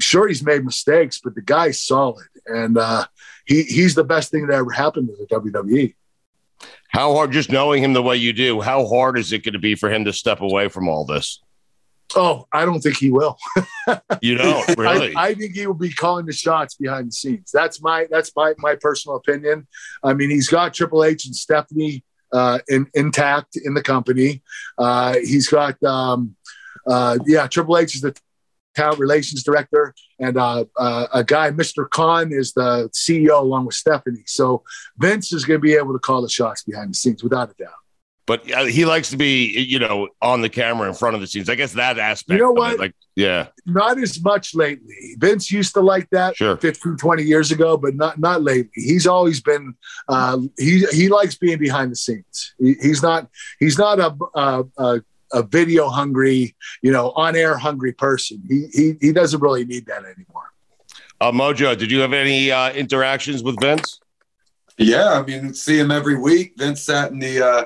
Sure, 0.00 0.26
he's 0.26 0.42
made 0.42 0.64
mistakes, 0.64 1.20
but 1.22 1.34
the 1.34 1.42
guy's 1.42 1.80
solid, 1.80 2.26
and 2.46 2.76
uh, 2.76 3.06
he 3.46 3.62
he's 3.62 3.94
the 3.94 4.04
best 4.04 4.30
thing 4.30 4.46
that 4.46 4.54
ever 4.54 4.70
happened 4.70 5.08
to 5.08 5.14
the. 5.14 5.34
WWE. 5.34 5.94
How 6.88 7.12
hard, 7.12 7.32
just 7.32 7.50
knowing 7.50 7.82
him 7.82 7.92
the 7.92 8.02
way 8.02 8.16
you 8.16 8.32
do, 8.32 8.60
how 8.60 8.86
hard 8.86 9.18
is 9.18 9.32
it 9.32 9.44
going 9.44 9.54
to 9.54 9.58
be 9.58 9.74
for 9.74 9.90
him 9.90 10.04
to 10.04 10.12
step 10.12 10.40
away 10.40 10.68
from 10.68 10.88
all 10.88 11.04
this? 11.04 11.40
Oh, 12.16 12.46
I 12.52 12.64
don't 12.64 12.80
think 12.80 12.96
he 12.96 13.10
will. 13.10 13.36
You 14.22 14.38
don't 14.38 14.78
really. 14.78 15.14
I, 15.14 15.26
I 15.26 15.34
think 15.34 15.54
he 15.54 15.66
will 15.66 15.74
be 15.74 15.92
calling 15.92 16.24
the 16.24 16.32
shots 16.32 16.76
behind 16.76 17.08
the 17.08 17.12
scenes. 17.12 17.50
That's 17.52 17.82
my 17.82 18.06
that's 18.10 18.32
my 18.34 18.54
my 18.58 18.76
personal 18.76 19.16
opinion. 19.16 19.66
I 20.02 20.14
mean, 20.14 20.30
he's 20.30 20.48
got 20.48 20.72
Triple 20.72 21.04
H 21.04 21.26
and 21.26 21.36
Stephanie 21.36 22.02
uh, 22.32 22.60
in, 22.68 22.86
intact 22.94 23.56
in 23.62 23.74
the 23.74 23.82
company. 23.82 24.42
Uh, 24.78 25.16
he's 25.22 25.48
got 25.48 25.82
um, 25.82 26.34
uh, 26.86 27.18
yeah, 27.26 27.46
Triple 27.46 27.76
H 27.76 27.94
is 27.94 28.00
the 28.00 28.14
talent 28.74 28.98
relations 28.98 29.42
director, 29.42 29.94
and 30.18 30.36
uh, 30.36 30.64
uh, 30.78 31.06
a 31.12 31.24
guy, 31.24 31.50
Mr. 31.50 31.88
Khan, 31.88 32.32
is 32.32 32.52
the 32.52 32.88
CEO 32.92 33.40
along 33.40 33.66
with 33.66 33.74
Stephanie. 33.74 34.24
So 34.26 34.62
Vince 34.98 35.32
is 35.32 35.44
going 35.44 35.60
to 35.60 35.62
be 35.62 35.74
able 35.74 35.92
to 35.92 35.98
call 35.98 36.22
the 36.22 36.28
shots 36.28 36.62
behind 36.64 36.90
the 36.90 36.94
scenes 36.94 37.22
without 37.22 37.50
a 37.50 37.54
doubt. 37.54 37.83
But 38.26 38.50
uh, 38.52 38.64
he 38.64 38.84
likes 38.86 39.10
to 39.10 39.16
be, 39.16 39.50
you 39.60 39.78
know, 39.78 40.08
on 40.22 40.40
the 40.40 40.48
camera 40.48 40.88
in 40.88 40.94
front 40.94 41.14
of 41.14 41.20
the 41.20 41.26
scenes. 41.26 41.48
I 41.50 41.54
guess 41.56 41.72
that 41.74 41.98
aspect. 41.98 42.38
You 42.38 42.44
know 42.44 42.50
of 42.52 42.56
it, 42.56 42.60
what? 42.60 42.78
like, 42.78 42.94
yeah, 43.16 43.48
not 43.66 43.98
as 43.98 44.22
much 44.22 44.54
lately. 44.54 44.94
Vince 45.18 45.50
used 45.50 45.74
to 45.74 45.80
like 45.80 46.08
that 46.10 46.34
Sure. 46.36 46.56
15, 46.56 46.96
20 46.96 47.22
years 47.22 47.52
ago, 47.52 47.76
but 47.76 47.94
not 47.94 48.18
not 48.18 48.42
lately. 48.42 48.70
He's 48.74 49.06
always 49.06 49.40
been 49.40 49.74
uh, 50.08 50.38
he 50.58 50.84
he 50.92 51.08
likes 51.08 51.34
being 51.36 51.58
behind 51.58 51.92
the 51.92 51.96
scenes. 51.96 52.54
He, 52.58 52.74
he's 52.80 53.02
not 53.02 53.28
he's 53.60 53.78
not 53.78 54.00
a, 54.00 54.16
a 54.34 54.64
a 54.78 55.00
a 55.32 55.42
video 55.42 55.88
hungry, 55.88 56.54
you 56.80 56.92
know, 56.92 57.10
on 57.12 57.34
air 57.36 57.56
hungry 57.58 57.92
person. 57.92 58.42
He 58.48 58.68
he 58.72 58.94
he 59.00 59.12
doesn't 59.12 59.40
really 59.40 59.64
need 59.64 59.86
that 59.86 60.04
anymore. 60.04 60.50
uh, 61.20 61.30
Mojo, 61.32 61.76
did 61.76 61.90
you 61.90 62.00
have 62.00 62.12
any 62.12 62.50
uh, 62.50 62.72
interactions 62.72 63.42
with 63.42 63.60
Vince? 63.60 64.00
Yeah, 64.76 65.12
I 65.12 65.22
mean, 65.24 65.54
see 65.54 65.78
him 65.78 65.92
every 65.92 66.16
week. 66.16 66.54
Vince 66.56 66.82
sat 66.82 67.12
in 67.12 67.20
the 67.20 67.40
uh, 67.46 67.64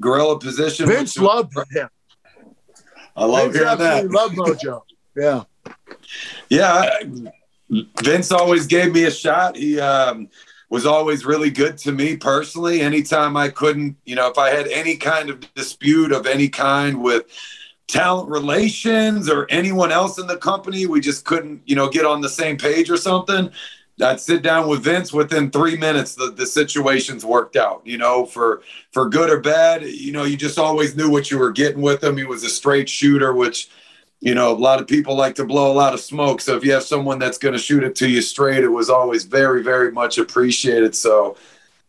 gorilla 0.00 0.38
position. 0.38 0.86
Vince 0.86 1.16
which- 1.16 1.24
loved 1.24 1.54
him. 1.70 1.88
I 3.16 3.24
love 3.24 3.52
Vince 3.52 3.56
hearing 3.56 3.78
that. 3.78 4.04
absolutely 4.04 4.36
loved 4.36 4.36
Mojo. 4.36 4.82
Yeah. 5.16 5.44
Yeah, 6.50 6.90
Vince 8.02 8.30
always 8.30 8.66
gave 8.66 8.92
me 8.92 9.04
a 9.04 9.10
shot. 9.10 9.56
He 9.56 9.80
um, 9.80 10.28
was 10.68 10.86
always 10.86 11.24
really 11.24 11.50
good 11.50 11.78
to 11.78 11.92
me 11.92 12.16
personally. 12.16 12.80
Anytime 12.80 13.36
I 13.36 13.48
couldn't, 13.48 13.96
you 14.04 14.14
know, 14.14 14.28
if 14.28 14.38
I 14.38 14.50
had 14.50 14.68
any 14.68 14.96
kind 14.96 15.30
of 15.30 15.52
dispute 15.54 16.12
of 16.12 16.26
any 16.26 16.48
kind 16.48 17.02
with 17.02 17.24
talent 17.88 18.28
relations 18.28 19.28
or 19.28 19.46
anyone 19.48 19.92
else 19.92 20.18
in 20.18 20.26
the 20.26 20.36
company, 20.36 20.86
we 20.86 21.00
just 21.00 21.24
couldn't, 21.24 21.62
you 21.66 21.74
know, 21.74 21.88
get 21.88 22.04
on 22.04 22.20
the 22.20 22.28
same 22.28 22.56
page 22.56 22.90
or 22.90 22.96
something. 22.96 23.50
I'd 24.02 24.20
sit 24.20 24.42
down 24.42 24.68
with 24.68 24.82
Vince 24.82 25.12
within 25.12 25.50
three 25.50 25.76
minutes. 25.76 26.14
The, 26.14 26.30
the 26.30 26.46
situations 26.46 27.24
worked 27.24 27.56
out, 27.56 27.82
you 27.84 27.96
know, 27.96 28.26
for 28.26 28.62
for 28.92 29.08
good 29.08 29.30
or 29.30 29.40
bad. 29.40 29.82
You 29.82 30.12
know, 30.12 30.24
you 30.24 30.36
just 30.36 30.58
always 30.58 30.96
knew 30.96 31.10
what 31.10 31.30
you 31.30 31.38
were 31.38 31.52
getting 31.52 31.80
with 31.80 32.04
him. 32.04 32.16
He 32.16 32.24
was 32.24 32.44
a 32.44 32.50
straight 32.50 32.88
shooter, 32.88 33.32
which 33.32 33.70
you 34.20 34.34
know, 34.34 34.52
a 34.52 34.54
lot 34.54 34.80
of 34.80 34.86
people 34.86 35.14
like 35.14 35.34
to 35.34 35.44
blow 35.44 35.70
a 35.70 35.74
lot 35.74 35.94
of 35.94 36.00
smoke. 36.00 36.40
So 36.40 36.56
if 36.56 36.64
you 36.64 36.72
have 36.72 36.82
someone 36.82 37.18
that's 37.18 37.38
going 37.38 37.52
to 37.52 37.58
shoot 37.58 37.84
it 37.84 37.94
to 37.96 38.08
you 38.08 38.22
straight, 38.22 38.64
it 38.64 38.68
was 38.68 38.88
always 38.88 39.24
very, 39.24 39.62
very 39.62 39.92
much 39.92 40.18
appreciated. 40.18 40.94
So, 40.94 41.36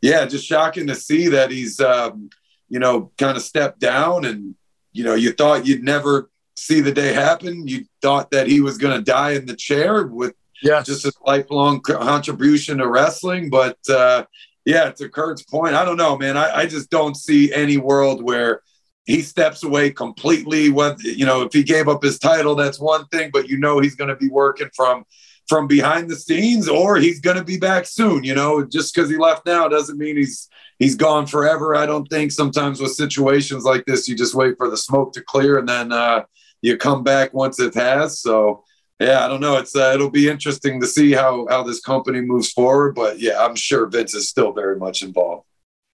yeah, 0.02 0.26
just 0.26 0.46
shocking 0.46 0.88
to 0.88 0.96
see 0.96 1.30
that 1.30 1.52
he's, 1.52 1.80
um, 1.80 2.30
you 2.70 2.80
know, 2.80 3.12
kind 3.18 3.38
of 3.38 3.44
stepped 3.44 3.80
down 3.80 4.26
and, 4.26 4.56
you 4.92 5.04
know, 5.04 5.16
you 5.16 5.32
thought 5.32 5.66
you'd 5.66 5.84
never 5.84 6.30
see 6.56 6.82
the 6.82 6.92
day 6.92 7.14
happen. 7.14 7.68
You 7.68 7.86
thought 8.02 8.32
that 8.32 8.48
he 8.48 8.60
was 8.60 8.78
going 8.78 8.98
to 8.98 9.04
die 9.04 9.32
in 9.32 9.46
the 9.46 9.56
chair 9.56 10.06
with 10.06 10.36
yes. 10.62 10.86
just 10.86 11.04
his 11.04 11.18
lifelong 11.26 11.82
contribution 11.82 12.78
to 12.80 12.88
wrestling. 12.88 13.50
But, 13.50 13.78
uh, 13.90 14.26
yeah, 14.66 14.92
to 14.92 15.08
Kurt's 15.08 15.44
point, 15.44 15.76
I 15.76 15.86
don't 15.86 15.96
know, 15.96 16.18
man. 16.18 16.36
I, 16.36 16.52
I 16.52 16.66
just 16.66 16.90
don't 16.90 17.16
see 17.16 17.54
any 17.54 17.78
world 17.78 18.22
where 18.22 18.62
he 19.06 19.22
steps 19.22 19.64
away 19.64 19.92
completely. 19.92 20.70
When 20.70 20.98
you 21.00 21.26
know, 21.26 21.42
if 21.44 21.54
he 21.54 21.64
gave 21.64 21.88
up 21.88 22.04
his 22.04 22.20
title, 22.20 22.54
that's 22.54 22.78
one 22.78 23.08
thing, 23.08 23.30
but 23.32 23.48
you 23.48 23.58
know 23.58 23.80
he's 23.80 23.96
going 23.96 24.10
to 24.10 24.18
be 24.18 24.28
working 24.28 24.70
from 24.76 25.06
from 25.48 25.66
behind 25.66 26.10
the 26.10 26.18
scenes, 26.18 26.68
or 26.68 26.98
he's 26.98 27.22
going 27.22 27.38
to 27.38 27.44
be 27.44 27.58
back 27.58 27.86
soon. 27.86 28.26
You 28.26 28.36
know, 28.36 28.66
just 28.66 28.94
because 28.94 29.10
he 29.10 29.16
left 29.16 29.46
now 29.46 29.70
doesn't 29.70 29.98
mean 29.98 30.18
he's 30.18 30.50
he's 30.78 30.96
gone 30.96 31.26
forever. 31.26 31.74
I 31.74 31.86
don't 31.86 32.06
think. 32.08 32.34
Sometimes 32.34 32.82
with 32.82 32.92
situations 32.92 33.64
like 33.64 33.86
this, 33.86 34.10
you 34.10 34.18
just 34.18 34.36
wait 34.36 34.58
for 34.58 34.70
the 34.70 34.78
smoke 34.78 35.14
to 35.14 35.22
clear, 35.22 35.58
and 35.58 35.70
then 35.70 35.94
uh, 35.94 36.24
you 36.62 36.76
come 36.76 37.04
back 37.04 37.34
once 37.34 37.60
it 37.60 37.74
has. 37.74 38.20
So. 38.20 38.66
Yeah, 39.00 39.24
I 39.24 39.28
don't 39.28 39.42
know. 39.42 39.58
It's 39.58 39.76
uh, 39.76 39.92
it'll 39.94 40.10
be 40.10 40.28
interesting 40.28 40.82
to 40.82 40.88
see 40.88 41.12
how 41.12 41.46
how 41.50 41.64
this 41.64 41.80
company 41.80 42.22
moves 42.22 42.52
forward, 42.52 42.96
but 42.96 43.20
yeah, 43.20 43.44
I'm 43.44 43.56
sure 43.56 43.86
Vince 43.88 44.16
is 44.16 44.28
still 44.28 44.54
very 44.54 44.78
much 44.78 45.04
involved. 45.04 45.46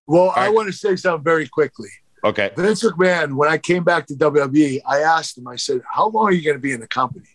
Well, 0.08 0.34
I 0.36 0.50
want 0.50 0.68
to 0.68 0.74
say 0.74 0.96
something 0.96 1.24
very 1.24 1.48
quickly. 1.48 1.90
Okay. 2.24 2.52
Vince 2.56 2.84
McMahon, 2.84 3.34
when 3.34 3.50
I 3.50 3.58
came 3.58 3.84
back 3.84 4.08
to 4.08 4.14
WWE, 4.16 4.82
I 4.86 5.00
asked 5.00 5.38
him, 5.38 5.48
I 5.48 5.58
said, 5.58 5.82
How 5.92 6.08
long 6.08 6.26
are 6.28 6.32
you 6.32 6.44
going 6.44 6.56
to 6.56 6.62
be 6.62 6.72
in 6.72 6.80
the 6.80 6.88
company? 6.88 7.28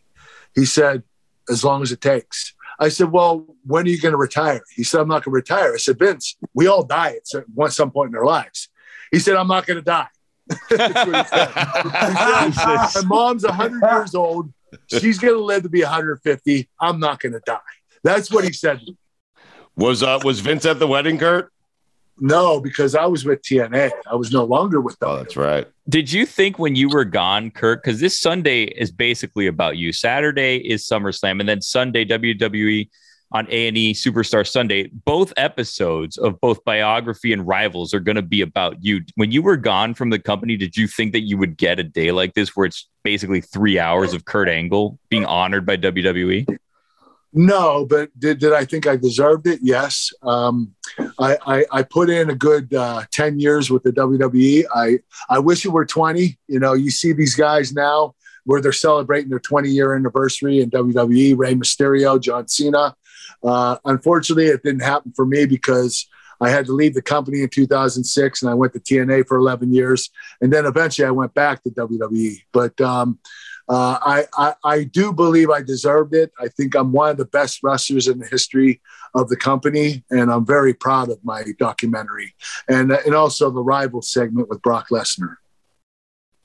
He 0.54 0.64
said, 0.64 1.02
As 1.50 1.62
long 1.62 1.82
as 1.82 1.92
it 1.92 2.00
takes. 2.00 2.54
I 2.80 2.88
said, 2.88 3.12
Well, 3.12 3.46
when 3.66 3.84
are 3.84 3.88
you 3.88 4.00
going 4.00 4.12
to 4.12 4.18
retire? 4.18 4.62
He 4.74 4.84
said, 4.84 5.00
I'm 5.00 5.08
not 5.08 5.24
going 5.24 5.32
to 5.32 5.54
retire. 5.54 5.74
I 5.74 5.78
said, 5.78 5.98
Vince, 5.98 6.36
we 6.54 6.66
all 6.66 6.84
die 6.84 7.16
at 7.16 7.28
certain, 7.28 7.54
some 7.70 7.90
point 7.90 8.10
in 8.10 8.16
our 8.16 8.24
lives. 8.24 8.68
He 9.10 9.18
said, 9.18 9.36
I'm 9.36 9.48
not 9.48 9.66
going 9.66 9.78
to 9.78 9.84
die. 9.84 10.08
That's 10.70 11.06
what 11.06 11.16
he 11.16 11.24
said. 11.24 11.48
He 12.46 12.52
said, 12.52 13.04
My 13.04 13.16
mom's 13.16 13.44
100 13.44 13.82
years 13.90 14.14
old. 14.14 14.52
She's 14.86 15.18
going 15.18 15.34
to 15.34 15.40
live 15.40 15.62
to 15.62 15.68
be 15.68 15.82
150. 15.82 16.68
I'm 16.80 17.00
not 17.00 17.20
going 17.20 17.32
to 17.32 17.40
die. 17.44 17.58
That's 18.02 18.30
what 18.30 18.44
he 18.44 18.52
said. 18.52 18.80
Was 19.76 20.02
uh 20.02 20.18
was 20.24 20.40
Vince 20.40 20.66
at 20.66 20.80
the 20.80 20.88
wedding, 20.88 21.18
Kurt? 21.18 21.52
No, 22.20 22.60
because 22.60 22.96
I 22.96 23.06
was 23.06 23.24
with 23.24 23.42
TNA. 23.42 23.92
I 24.10 24.16
was 24.16 24.32
no 24.32 24.44
longer 24.44 24.80
with 24.80 24.98
them. 24.98 25.10
Oh, 25.10 25.16
that's 25.18 25.36
right. 25.36 25.68
Did 25.88 26.12
you 26.12 26.26
think 26.26 26.58
when 26.58 26.74
you 26.74 26.88
were 26.88 27.04
gone, 27.04 27.52
Kurt? 27.52 27.82
Because 27.82 28.00
this 28.00 28.18
Sunday 28.18 28.64
is 28.64 28.90
basically 28.90 29.46
about 29.46 29.76
you. 29.76 29.92
Saturday 29.92 30.56
is 30.56 30.84
SummerSlam, 30.84 31.38
and 31.38 31.48
then 31.48 31.60
Sunday 31.60 32.04
WWE 32.04 32.88
on 33.32 33.46
A 33.50 33.68
and 33.68 33.76
E 33.76 33.92
Superstar 33.92 34.46
Sunday. 34.46 34.90
Both 35.04 35.32
episodes 35.36 36.16
of 36.16 36.40
both 36.40 36.64
biography 36.64 37.32
and 37.32 37.46
rivals 37.46 37.92
are 37.92 38.00
going 38.00 38.16
to 38.16 38.22
be 38.22 38.40
about 38.40 38.82
you. 38.82 39.02
When 39.16 39.30
you 39.30 39.42
were 39.42 39.56
gone 39.56 39.94
from 39.94 40.10
the 40.10 40.18
company, 40.18 40.56
did 40.56 40.76
you 40.76 40.86
think 40.86 41.12
that 41.12 41.22
you 41.22 41.36
would 41.36 41.56
get 41.56 41.78
a 41.78 41.84
day 41.84 42.12
like 42.12 42.34
this 42.34 42.56
where 42.56 42.66
it's 42.66 42.88
basically 43.04 43.40
three 43.40 43.78
hours 43.78 44.14
of 44.14 44.24
Kurt 44.24 44.48
Angle 44.48 44.98
being 45.08 45.24
honored 45.24 45.66
by 45.66 45.76
WWE? 45.76 46.58
No, 47.34 47.84
but 47.84 48.10
did, 48.18 48.38
did 48.38 48.54
I 48.54 48.64
think 48.64 48.86
I 48.86 48.96
deserved 48.96 49.46
it? 49.46 49.60
Yes. 49.62 50.10
Um, 50.22 50.74
I, 51.18 51.36
I, 51.46 51.64
I 51.70 51.82
put 51.82 52.08
in 52.08 52.30
a 52.30 52.34
good 52.34 52.72
uh, 52.72 53.04
10 53.12 53.38
years 53.38 53.70
with 53.70 53.82
the 53.82 53.92
WWE. 53.92 54.64
I, 54.74 55.00
I 55.28 55.38
wish 55.38 55.64
it 55.64 55.68
were 55.68 55.84
20. 55.84 56.38
You 56.48 56.58
know, 56.58 56.72
you 56.72 56.90
see 56.90 57.12
these 57.12 57.34
guys 57.34 57.72
now 57.72 58.14
where 58.44 58.62
they're 58.62 58.72
celebrating 58.72 59.28
their 59.28 59.38
20 59.38 59.68
year 59.68 59.94
anniversary 59.94 60.60
in 60.60 60.70
WWE, 60.70 61.36
Rey 61.36 61.54
Mysterio, 61.54 62.18
John 62.18 62.48
Cena. 62.48 62.96
Uh, 63.42 63.76
unfortunately, 63.84 64.46
it 64.46 64.62
didn't 64.62 64.82
happen 64.82 65.12
for 65.14 65.26
me 65.26 65.46
because 65.46 66.06
I 66.40 66.50
had 66.50 66.66
to 66.66 66.72
leave 66.72 66.94
the 66.94 67.02
company 67.02 67.42
in 67.42 67.48
2006 67.48 68.42
and 68.42 68.50
I 68.50 68.54
went 68.54 68.72
to 68.74 68.80
TNA 68.80 69.26
for 69.26 69.36
11 69.36 69.72
years. 69.72 70.10
And 70.40 70.52
then 70.52 70.66
eventually 70.66 71.06
I 71.06 71.10
went 71.10 71.34
back 71.34 71.62
to 71.64 71.70
WWE. 71.70 72.42
But, 72.52 72.80
um, 72.80 73.18
uh, 73.68 73.98
I, 74.00 74.24
I, 74.38 74.54
I 74.64 74.84
do 74.84 75.12
believe 75.12 75.50
I 75.50 75.60
deserved 75.60 76.14
it. 76.14 76.32
I 76.40 76.48
think 76.48 76.74
I'm 76.74 76.90
one 76.90 77.10
of 77.10 77.18
the 77.18 77.26
best 77.26 77.60
wrestlers 77.62 78.08
in 78.08 78.18
the 78.18 78.26
history 78.26 78.80
of 79.14 79.28
the 79.28 79.36
company, 79.36 80.04
and 80.10 80.30
I'm 80.30 80.46
very 80.46 80.72
proud 80.72 81.10
of 81.10 81.22
my 81.22 81.44
documentary 81.58 82.34
and 82.68 82.92
and 82.92 83.14
also 83.14 83.50
the 83.50 83.62
rival 83.62 84.00
segment 84.00 84.48
with 84.48 84.62
Brock 84.62 84.88
Lesnar. 84.90 85.36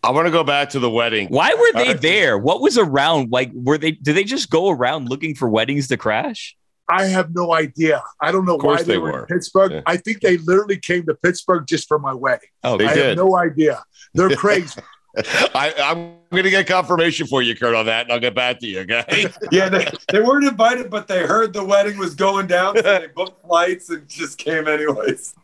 I 0.04 0.12
want 0.12 0.28
to 0.28 0.32
go 0.32 0.44
back 0.44 0.72
to 0.72 0.80
the 0.80 0.90
wedding. 0.90 1.30
Why 1.30 1.54
were 1.54 1.82
they 1.82 1.94
there? 1.94 2.38
What 2.38 2.60
was 2.60 2.78
around? 2.78 3.32
Like, 3.32 3.52
were 3.54 3.78
they? 3.78 3.92
Did 3.92 4.18
they 4.18 4.26
just 4.26 4.50
go 4.50 4.70
around 4.70 5.10
looking 5.10 5.34
for 5.34 5.48
weddings 5.48 5.88
to 5.88 5.98
crash? 5.98 6.58
I 6.90 7.06
have 7.06 7.34
no 7.34 7.54
idea. 7.54 8.04
I 8.22 8.32
don't 8.32 8.46
know 8.46 8.58
why 8.58 8.78
they, 8.78 8.84
they 8.94 8.98
were, 8.98 9.12
were. 9.12 9.20
in 9.22 9.26
Pittsburgh. 9.26 9.72
Yeah. 9.72 9.82
I 9.86 9.98
think 9.98 10.22
they 10.22 10.38
literally 10.38 10.78
came 10.78 11.06
to 11.06 11.16
Pittsburgh 11.16 11.66
just 11.66 11.88
for 11.88 11.98
my 12.00 12.14
wedding. 12.14 12.50
Oh, 12.64 12.78
they 12.78 12.86
I 12.86 12.94
did. 12.94 13.06
have 13.06 13.18
no 13.18 13.38
idea. 13.38 13.84
They're 14.14 14.30
crazy. 14.36 14.82
I, 15.16 15.74
I'm 15.78 16.16
going 16.34 16.44
to 16.46 16.50
get 16.50 16.68
confirmation 16.68 17.28
for 17.28 17.42
you, 17.42 17.56
Kurt, 17.56 17.74
on 17.76 17.86
that, 17.88 18.04
and 18.06 18.12
I'll 18.12 18.20
get 18.20 18.36
back 18.36 18.60
to 18.60 18.68
you. 18.68 18.82
Okay. 18.82 19.28
Yeah, 19.52 19.70
they, 19.70 19.88
they 20.12 20.20
weren't 20.22 20.46
invited, 20.46 20.90
but 20.90 21.08
they 21.08 21.20
heard 21.26 21.54
the 21.54 21.64
wedding 21.64 21.98
was 21.98 22.16
going 22.16 22.48
down, 22.48 22.76
so 22.76 22.82
they 22.82 23.08
booked 23.08 23.46
flights 23.46 23.90
and 23.90 24.08
just 24.08 24.38
came 24.38 24.68
anyways. 24.68 25.34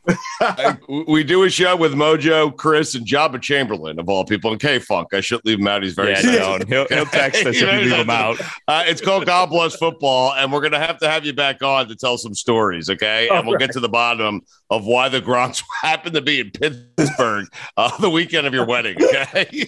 We 1.07 1.23
do 1.23 1.43
a 1.43 1.49
show 1.49 1.75
with 1.75 1.93
Mojo, 1.93 2.55
Chris, 2.55 2.95
and 2.95 3.05
Jabba 3.05 3.39
Chamberlain 3.41 3.99
of 3.99 4.09
all 4.09 4.25
people, 4.25 4.51
and 4.51 4.59
K 4.59 4.79
Funk. 4.79 5.13
I 5.13 5.21
should 5.21 5.41
leave 5.45 5.59
him 5.59 5.67
out. 5.67 5.83
He's 5.83 5.93
very 5.93 6.11
Yeah, 6.11 6.19
special. 6.21 6.59
no, 6.59 6.65
he'll- 6.65 6.87
he'll 6.89 7.05
text 7.05 7.41
us 7.45 7.55
if 7.55 7.61
you 7.61 7.67
leave 7.67 7.91
him 7.91 8.09
out. 8.09 8.39
Uh, 8.67 8.83
it's 8.87 9.01
called 9.01 9.25
God 9.25 9.49
Bless 9.51 9.75
Football, 9.75 10.33
and 10.33 10.51
we're 10.51 10.61
going 10.61 10.71
to 10.71 10.79
have 10.79 10.97
to 10.99 11.09
have 11.09 11.25
you 11.25 11.33
back 11.33 11.61
on 11.61 11.87
to 11.89 11.95
tell 11.95 12.17
some 12.17 12.33
stories, 12.33 12.89
okay? 12.89 13.29
And 13.29 13.47
we'll 13.47 13.59
get 13.59 13.71
to 13.73 13.79
the 13.79 13.89
bottom 13.89 14.41
of 14.71 14.85
why 14.85 15.09
the 15.09 15.21
Gronks 15.21 15.61
happened 15.81 16.15
to 16.15 16.21
be 16.21 16.39
in 16.39 16.51
Pittsburgh 16.51 17.45
uh, 17.77 17.95
the 17.97 18.09
weekend 18.09 18.47
of 18.47 18.53
your 18.53 18.65
wedding, 18.65 18.97
okay? 19.03 19.65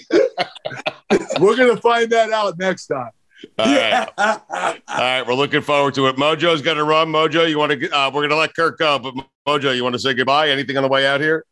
We're 1.39 1.57
gonna 1.57 1.77
find 1.77 2.09
that 2.11 2.31
out 2.31 2.57
next 2.57 2.87
time. 2.87 3.11
All 3.57 3.65
right. 3.65 4.09
All 4.17 4.77
right, 4.87 5.25
we're 5.25 5.33
looking 5.33 5.61
forward 5.61 5.93
to 5.95 6.07
it. 6.07 6.15
Mojo's 6.15 6.61
going 6.61 6.77
to 6.77 6.83
run. 6.83 7.07
Mojo, 7.07 7.49
you 7.49 7.57
want 7.57 7.71
to? 7.71 7.89
Uh, 7.89 8.09
we're 8.09 8.21
going 8.21 8.29
to 8.29 8.35
let 8.35 8.55
Kurt 8.55 8.77
go, 8.77 8.99
but 8.99 9.15
Mojo, 9.47 9.75
you 9.75 9.83
want 9.83 9.93
to 9.93 9.99
say 9.99 10.13
goodbye? 10.13 10.49
Anything 10.49 10.77
on 10.77 10.83
the 10.83 10.89
way 10.89 11.07
out 11.07 11.21
here? 11.21 11.45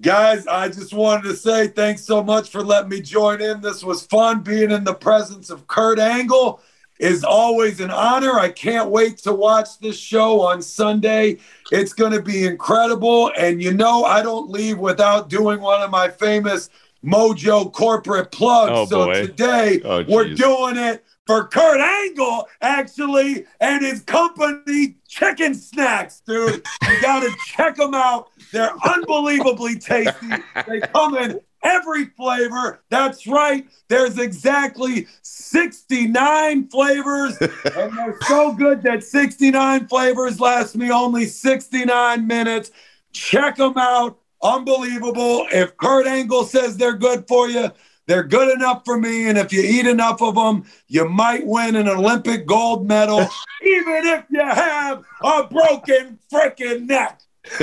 Guys, 0.00 0.46
I 0.46 0.68
just 0.68 0.92
wanted 0.92 1.28
to 1.28 1.36
say 1.36 1.68
thanks 1.68 2.04
so 2.04 2.22
much 2.22 2.50
for 2.50 2.64
letting 2.64 2.88
me 2.88 3.00
join 3.00 3.40
in. 3.40 3.60
This 3.60 3.84
was 3.84 4.06
fun 4.06 4.40
being 4.40 4.70
in 4.70 4.84
the 4.84 4.94
presence 4.94 5.50
of 5.50 5.66
Kurt 5.66 5.98
Angle 5.98 6.60
is 6.98 7.24
always 7.24 7.80
an 7.80 7.90
honor. 7.90 8.38
I 8.38 8.50
can't 8.50 8.90
wait 8.90 9.18
to 9.18 9.32
watch 9.32 9.78
this 9.80 9.98
show 9.98 10.40
on 10.40 10.62
Sunday. 10.62 11.38
It's 11.72 11.92
going 11.92 12.12
to 12.12 12.22
be 12.22 12.46
incredible. 12.46 13.32
And 13.36 13.62
you 13.62 13.72
know, 13.72 14.04
I 14.04 14.22
don't 14.22 14.50
leave 14.50 14.78
without 14.78 15.28
doing 15.28 15.60
one 15.60 15.82
of 15.82 15.90
my 15.90 16.08
famous 16.08 16.70
Mojo 17.04 17.72
corporate 17.72 18.32
plugs. 18.32 18.72
Oh, 18.74 18.86
so 18.86 19.06
boy. 19.06 19.26
today 19.26 19.80
Oh, 19.84 20.04
we're 20.08 20.34
doing 20.34 20.76
it 20.76 21.04
for 21.26 21.46
Kurt 21.48 21.80
Angle, 21.80 22.48
actually, 22.60 23.46
and 23.60 23.84
his 23.84 24.02
company, 24.02 24.96
Chicken 25.08 25.54
Snacks, 25.54 26.20
dude. 26.26 26.64
You 26.82 27.00
got 27.00 27.20
to 27.20 27.34
check 27.46 27.76
them 27.76 27.94
out. 27.94 28.28
They're 28.52 28.74
unbelievably 28.84 29.78
tasty. 29.78 30.28
They 30.66 30.80
come 30.94 31.16
in 31.16 31.40
every 31.62 32.06
flavor. 32.06 32.82
That's 32.90 33.26
right. 33.26 33.66
There's 33.88 34.18
exactly 34.18 35.06
69 35.22 36.68
flavors, 36.68 37.36
and 37.40 37.96
they're 37.96 38.18
so 38.26 38.52
good 38.52 38.82
that 38.82 39.02
69 39.02 39.88
flavors 39.88 40.40
last 40.40 40.76
me 40.76 40.90
only 40.90 41.24
69 41.26 42.26
minutes. 42.26 42.70
Check 43.12 43.56
them 43.56 43.78
out. 43.78 44.18
Unbelievable. 44.44 45.46
If 45.50 45.76
Kurt 45.78 46.06
Angle 46.06 46.44
says 46.44 46.76
they're 46.76 46.96
good 46.96 47.26
for 47.26 47.48
you, 47.48 47.70
they're 48.06 48.22
good 48.22 48.52
enough 48.54 48.84
for 48.84 48.98
me. 48.98 49.28
And 49.28 49.38
if 49.38 49.52
you 49.52 49.62
eat 49.62 49.86
enough 49.86 50.20
of 50.20 50.34
them, 50.34 50.64
you 50.86 51.08
might 51.08 51.46
win 51.46 51.76
an 51.76 51.88
Olympic 51.88 52.46
gold 52.46 52.86
medal, 52.86 53.20
even 53.62 54.06
if 54.06 54.24
you 54.30 54.40
have 54.40 55.02
a 55.22 55.44
broken 55.44 56.18
freaking 56.30 56.86
neck. 56.86 57.20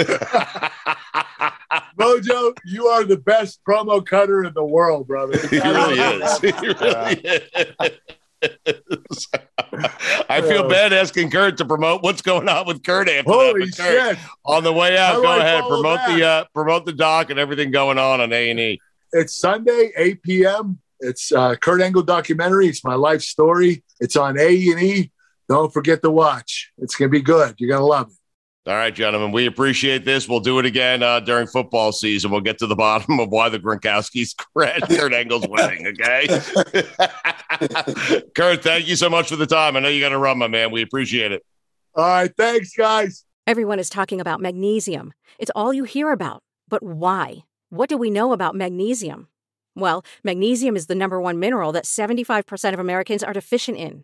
Mojo, 1.98 2.56
you 2.65 2.88
are 2.88 3.04
the 3.04 3.17
best 3.17 3.62
promo 3.63 4.06
cutter 4.06 4.44
in 4.44 4.54
the 4.54 4.65
world, 4.65 5.08
brother. 5.08 5.38
He 5.48 5.60
really 5.60 6.00
is. 6.00 6.39
He 6.39 6.52
really 6.52 7.20
is. 7.22 7.91
I 10.30 10.41
feel 10.41 10.67
bad 10.67 10.93
asking 10.93 11.30
Kurt 11.32 11.58
to 11.58 11.65
promote 11.65 12.04
what's 12.04 12.21
going 12.21 12.49
on 12.49 12.65
with 12.65 12.84
Kurt 12.84 13.08
after 13.08 13.23
that, 13.23 13.34
Holy 13.34 13.65
but 13.65 13.77
Kurt, 13.77 14.17
shit. 14.17 14.25
On 14.45 14.63
the 14.63 14.73
way 14.73 14.97
out, 14.97 15.15
How 15.15 15.21
go 15.21 15.39
ahead 15.39 15.63
promote 15.67 15.97
that? 15.97 16.15
the 16.17 16.25
uh, 16.25 16.43
promote 16.54 16.86
the 16.86 16.93
doc 16.93 17.30
and 17.30 17.39
everything 17.39 17.71
going 17.71 17.97
on 17.97 18.21
on 18.21 18.34
A 18.34 18.49
and 18.49 18.60
E. 18.60 18.80
It's 19.13 19.36
Sunday, 19.36 19.91
8 19.95 20.23
p.m. 20.23 20.80
It's 21.01 21.32
uh, 21.32 21.56
Kurt 21.56 21.82
Angle 21.82 22.04
documentary. 22.04 22.67
It's 22.67 22.84
my 22.84 22.95
life 22.95 23.21
story. 23.21 23.84
It's 23.99 24.15
on 24.15 24.39
A 24.39 24.47
and 24.69 24.82
E. 24.82 25.12
Don't 25.49 25.73
forget 25.73 26.01
to 26.04 26.12
watch. 26.12 26.71
It's 26.77 26.95
gonna 26.95 27.10
be 27.10 27.21
good. 27.21 27.56
You're 27.58 27.69
gonna 27.69 27.86
love 27.86 28.08
it. 28.10 28.17
All 28.67 28.76
right, 28.76 28.93
gentlemen, 28.93 29.32
we 29.32 29.47
appreciate 29.47 30.06
this. 30.06 30.30
We'll 30.30 30.39
do 30.39 30.60
it 30.60 30.67
again 30.67 31.02
uh, 31.02 31.19
during 31.19 31.47
football 31.47 31.91
season. 31.91 32.30
We'll 32.30 32.41
get 32.41 32.60
to 32.60 32.67
the 32.67 32.76
bottom 32.76 33.19
of 33.19 33.30
why 33.30 33.50
the 33.50 33.60
Gronkowski's 33.60 34.36
at 34.63 34.88
Kurt 34.88 35.13
Angle's 35.13 35.47
wedding. 35.47 35.88
Okay, 35.88 36.28
Kurt, 38.36 38.62
thank 38.62 38.88
you 38.88 38.95
so 38.95 39.10
much 39.10 39.30
for 39.30 39.36
the 39.36 39.47
time. 39.47 39.76
I 39.76 39.80
know 39.80 39.89
you 39.89 40.00
got 40.00 40.10
to 40.10 40.19
run, 40.19 40.38
my 40.38 40.47
man. 40.47 40.69
We 40.69 40.84
appreciate 40.84 41.32
it. 41.32 41.43
All 41.95 42.06
right, 42.06 42.32
thanks, 42.38 42.76
guys. 42.76 43.26
Everyone 43.47 43.80
is 43.80 43.89
talking 43.89 44.21
about 44.21 44.39
magnesium. 44.39 45.13
It's 45.39 45.52
all 45.56 45.74
you 45.74 45.84
hear 45.84 46.12
about. 46.12 46.43
But 46.69 46.84
why? 46.84 47.45
What 47.69 47.89
do 47.89 47.97
we 47.97 48.12
know 48.12 48.32
about 48.32 48.54
magnesium? 48.54 49.28
Well, 49.76 50.06
magnesium 50.24 50.76
is 50.76 50.86
the 50.86 50.95
number 50.95 51.19
one 51.19 51.39
mineral 51.39 51.71
that 51.71 51.86
75% 51.86 52.74
of 52.74 52.80
Americans 52.80 53.24
are 53.24 53.34
deficient 53.34 53.78
in. 53.78 54.04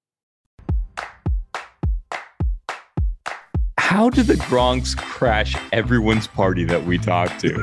How 3.91 4.09
do 4.09 4.23
the 4.23 4.35
Gronks 4.35 4.95
crash 4.95 5.53
everyone's 5.73 6.25
party 6.25 6.63
that 6.63 6.81
we 6.85 6.97
talk 6.97 7.37
to? 7.39 7.53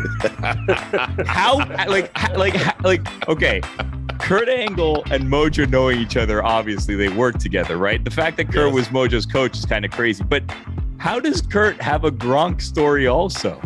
how 1.26 1.56
like 1.88 2.12
like 2.36 2.84
like 2.84 3.28
okay. 3.28 3.62
Kurt 4.18 4.50
Angle 4.50 5.04
and 5.10 5.24
Mojo 5.24 5.66
knowing 5.70 5.98
each 5.98 6.18
other, 6.18 6.44
obviously 6.44 6.96
they 6.96 7.08
work 7.08 7.38
together, 7.38 7.78
right? 7.78 8.04
The 8.04 8.10
fact 8.10 8.36
that 8.36 8.52
Kurt 8.52 8.74
was 8.74 8.88
Mojo's 8.88 9.24
coach 9.24 9.56
is 9.56 9.64
kind 9.64 9.86
of 9.86 9.90
crazy. 9.90 10.22
But 10.22 10.42
how 10.98 11.18
does 11.18 11.40
Kurt 11.40 11.80
have 11.80 12.04
a 12.04 12.10
Gronk 12.10 12.60
story 12.60 13.06
also? 13.06 13.58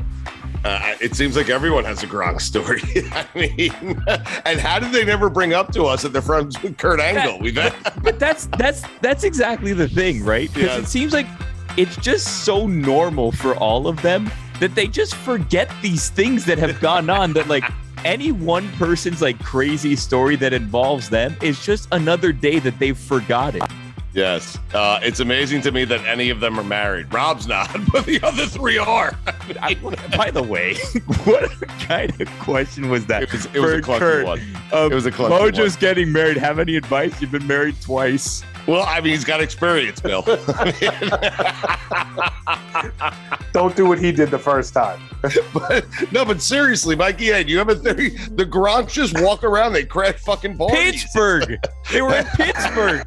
Uh, 0.64 0.94
it 1.00 1.16
seems 1.16 1.36
like 1.36 1.48
everyone 1.48 1.84
has 1.84 2.04
a 2.04 2.06
Gronk 2.06 2.40
story. 2.40 2.80
I 3.12 3.26
mean, 3.34 4.00
and 4.44 4.60
how 4.60 4.78
did 4.78 4.92
they 4.92 5.04
never 5.04 5.28
bring 5.28 5.52
up 5.52 5.72
to 5.72 5.86
us 5.86 6.02
that 6.02 6.12
they're 6.12 6.22
friends 6.22 6.62
with 6.62 6.78
Kurt 6.78 7.00
Angle? 7.00 7.40
We've 7.40 7.56
had, 7.56 7.74
But 8.04 8.20
that's 8.20 8.46
that's 8.56 8.84
that's 9.00 9.24
exactly 9.24 9.72
the 9.72 9.88
thing, 9.88 10.24
right? 10.24 10.52
Because 10.54 10.84
it 10.84 10.86
seems 10.86 11.12
like 11.12 11.26
it's 11.76 11.96
just 11.96 12.44
so 12.44 12.66
normal 12.66 13.32
for 13.32 13.54
all 13.56 13.86
of 13.88 14.00
them 14.02 14.30
that 14.60 14.74
they 14.74 14.86
just 14.86 15.14
forget 15.14 15.70
these 15.82 16.10
things 16.10 16.44
that 16.44 16.58
have 16.58 16.78
gone 16.80 17.08
on 17.10 17.32
that 17.32 17.48
like 17.48 17.64
any 18.04 18.32
one 18.32 18.68
person's 18.72 19.22
like 19.22 19.38
crazy 19.42 19.96
story 19.96 20.36
that 20.36 20.52
involves 20.52 21.08
them 21.08 21.36
is 21.42 21.64
just 21.64 21.88
another 21.92 22.32
day 22.32 22.58
that 22.58 22.78
they've 22.78 22.98
forgotten. 22.98 23.60
yes, 24.12 24.58
uh, 24.74 24.98
it's 25.02 25.20
amazing 25.20 25.60
to 25.62 25.70
me 25.72 25.84
that 25.84 26.04
any 26.04 26.28
of 26.28 26.40
them 26.40 26.58
are 26.60 26.64
married. 26.64 27.12
Rob's 27.14 27.46
not, 27.46 27.70
but 27.92 28.04
the 28.04 28.20
other 28.22 28.44
three 28.46 28.76
are. 28.76 29.16
I- 29.60 29.74
by 30.16 30.30
the 30.30 30.42
way, 30.42 30.74
what 31.24 31.50
kind 31.80 32.20
of 32.20 32.28
question 32.40 32.88
was 32.90 33.06
that? 33.06 33.22
It 33.22 33.32
was, 33.32 33.46
it 33.46 33.58
was 33.60 33.72
a 33.72 33.80
clunky 33.80 33.98
Kurt? 33.98 34.26
one. 34.26 34.40
Um, 34.72 34.92
It 34.92 34.94
was 34.94 35.06
a 35.06 35.10
clunky 35.12 35.30
Mojo's 35.52 35.74
one. 35.74 35.80
getting 35.80 36.12
married. 36.12 36.36
Have 36.36 36.58
any 36.58 36.76
advice? 36.76 37.20
You've 37.20 37.30
been 37.32 37.46
married 37.46 37.80
twice. 37.80 38.42
Well, 38.66 38.84
I 38.86 39.00
mean, 39.00 39.12
he's 39.12 39.24
got 39.24 39.40
experience, 39.40 40.00
Bill. 40.00 40.22
Don't 43.52 43.76
do 43.76 43.86
what 43.86 43.98
he 43.98 44.12
did 44.12 44.30
the 44.30 44.38
first 44.38 44.72
time. 44.72 45.00
but 45.52 45.84
no, 46.12 46.24
but 46.24 46.40
seriously, 46.40 46.96
Mikey, 46.96 47.26
hey, 47.26 47.44
do 47.44 47.52
you 47.52 47.58
have 47.58 47.68
a 47.68 47.74
theory? 47.74 48.10
The 48.10 48.46
Gronks 48.46 48.92
just 48.92 49.20
walk 49.20 49.44
around, 49.44 49.72
they 49.72 49.84
crash 49.84 50.18
fucking 50.20 50.56
parties. 50.56 51.02
Pittsburgh. 51.02 51.58
They 51.90 52.02
were 52.02 52.14
in 52.14 52.24
Pittsburgh. 52.36 53.06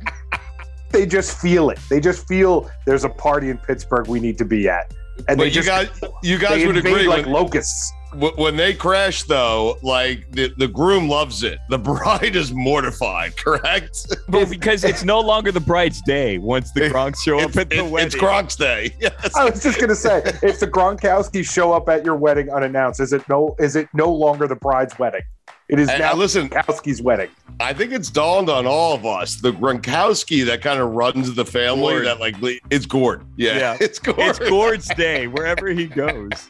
They 0.92 1.06
just 1.06 1.40
feel 1.40 1.70
it. 1.70 1.80
They 1.90 2.00
just 2.00 2.28
feel 2.28 2.70
there's 2.86 3.06
a 3.06 3.10
party 3.10 3.50
in 3.50 3.58
Pittsburgh 3.58 4.08
we 4.08 4.20
need 4.20 4.38
to 4.38 4.46
be 4.46 4.70
at, 4.70 4.94
and 5.28 5.38
But 5.38 5.38
they 5.38 5.46
you 5.46 5.52
just 5.52 5.68
guys, 5.68 5.90
you 6.22 6.38
guys 6.38 6.60
they 6.60 6.68
would 6.68 6.78
agree 6.78 7.08
like 7.08 7.26
when, 7.26 7.34
locusts. 7.34 7.92
Wh- 8.20 8.38
when 8.38 8.56
they 8.56 8.74
crash, 8.74 9.24
though. 9.24 9.78
Like 9.84 10.32
the, 10.32 10.54
the 10.58 10.68
groom 10.68 11.08
loves 11.10 11.44
it. 11.44 11.60
The 11.70 11.78
bride 11.92 12.36
is 12.36 12.52
mortified. 12.54 13.38
Correct? 13.38 13.98
Well, 14.30 14.46
because 14.46 14.84
it's 14.84 15.04
no 15.04 15.20
longer 15.20 15.52
the 15.52 15.60
bride's 15.60 16.02
day 16.02 16.38
once 16.38 16.72
the 16.72 16.82
Gronks 16.90 17.22
show 17.24 17.40
up 17.40 17.56
at 17.58 17.70
the 17.70 17.78
it- 17.86 17.92
wedding. 17.92 18.08
it's 18.08 18.16
Gronk's 18.16 18.56
day. 18.56 18.94
Yes. 19.00 19.36
I 19.36 19.50
was 19.50 19.62
just 19.62 19.80
gonna 19.80 19.96
say, 19.96 20.22
if 20.42 20.60
the 20.60 20.68
Gronkowskis 20.68 21.52
show 21.52 21.74
up 21.74 21.90
at 21.90 22.04
your 22.06 22.16
wedding 22.16 22.50
unannounced, 22.50 23.00
is 23.00 23.14
it 23.14 23.28
no? 23.30 23.56
Is 23.60 23.76
it 23.76 23.88
no 23.94 24.12
longer 24.12 24.48
the 24.48 24.56
bride's 24.56 24.98
wedding? 24.98 25.22
It 25.68 25.80
is 25.80 25.90
And, 25.90 26.00
now 26.00 26.14
listen, 26.16 26.48
Gronkowski's 26.50 27.02
wedding. 27.02 27.30
I 27.60 27.74
think 27.74 27.92
it's 27.92 28.10
dawned 28.12 28.50
on 28.50 28.66
all 28.68 28.94
of 28.94 29.06
us. 29.06 29.36
The 29.42 29.52
Gronkowski 29.52 30.46
that 30.46 30.62
kind 30.62 30.80
of 30.80 30.92
runs 30.92 31.34
the 31.34 31.46
family. 31.46 31.94
Gord. 31.96 32.06
That 32.06 32.20
like 32.20 32.36
it's 32.70 32.86
Gord. 32.86 33.26
Yeah, 33.36 33.58
Yeah. 33.58 33.78
it's 33.82 34.00
Gord. 34.00 34.20
It's 34.20 34.40
Gord's 34.40 34.88
day 34.96 35.28
wherever 35.28 35.68
he 35.70 35.86
goes. 35.88 36.50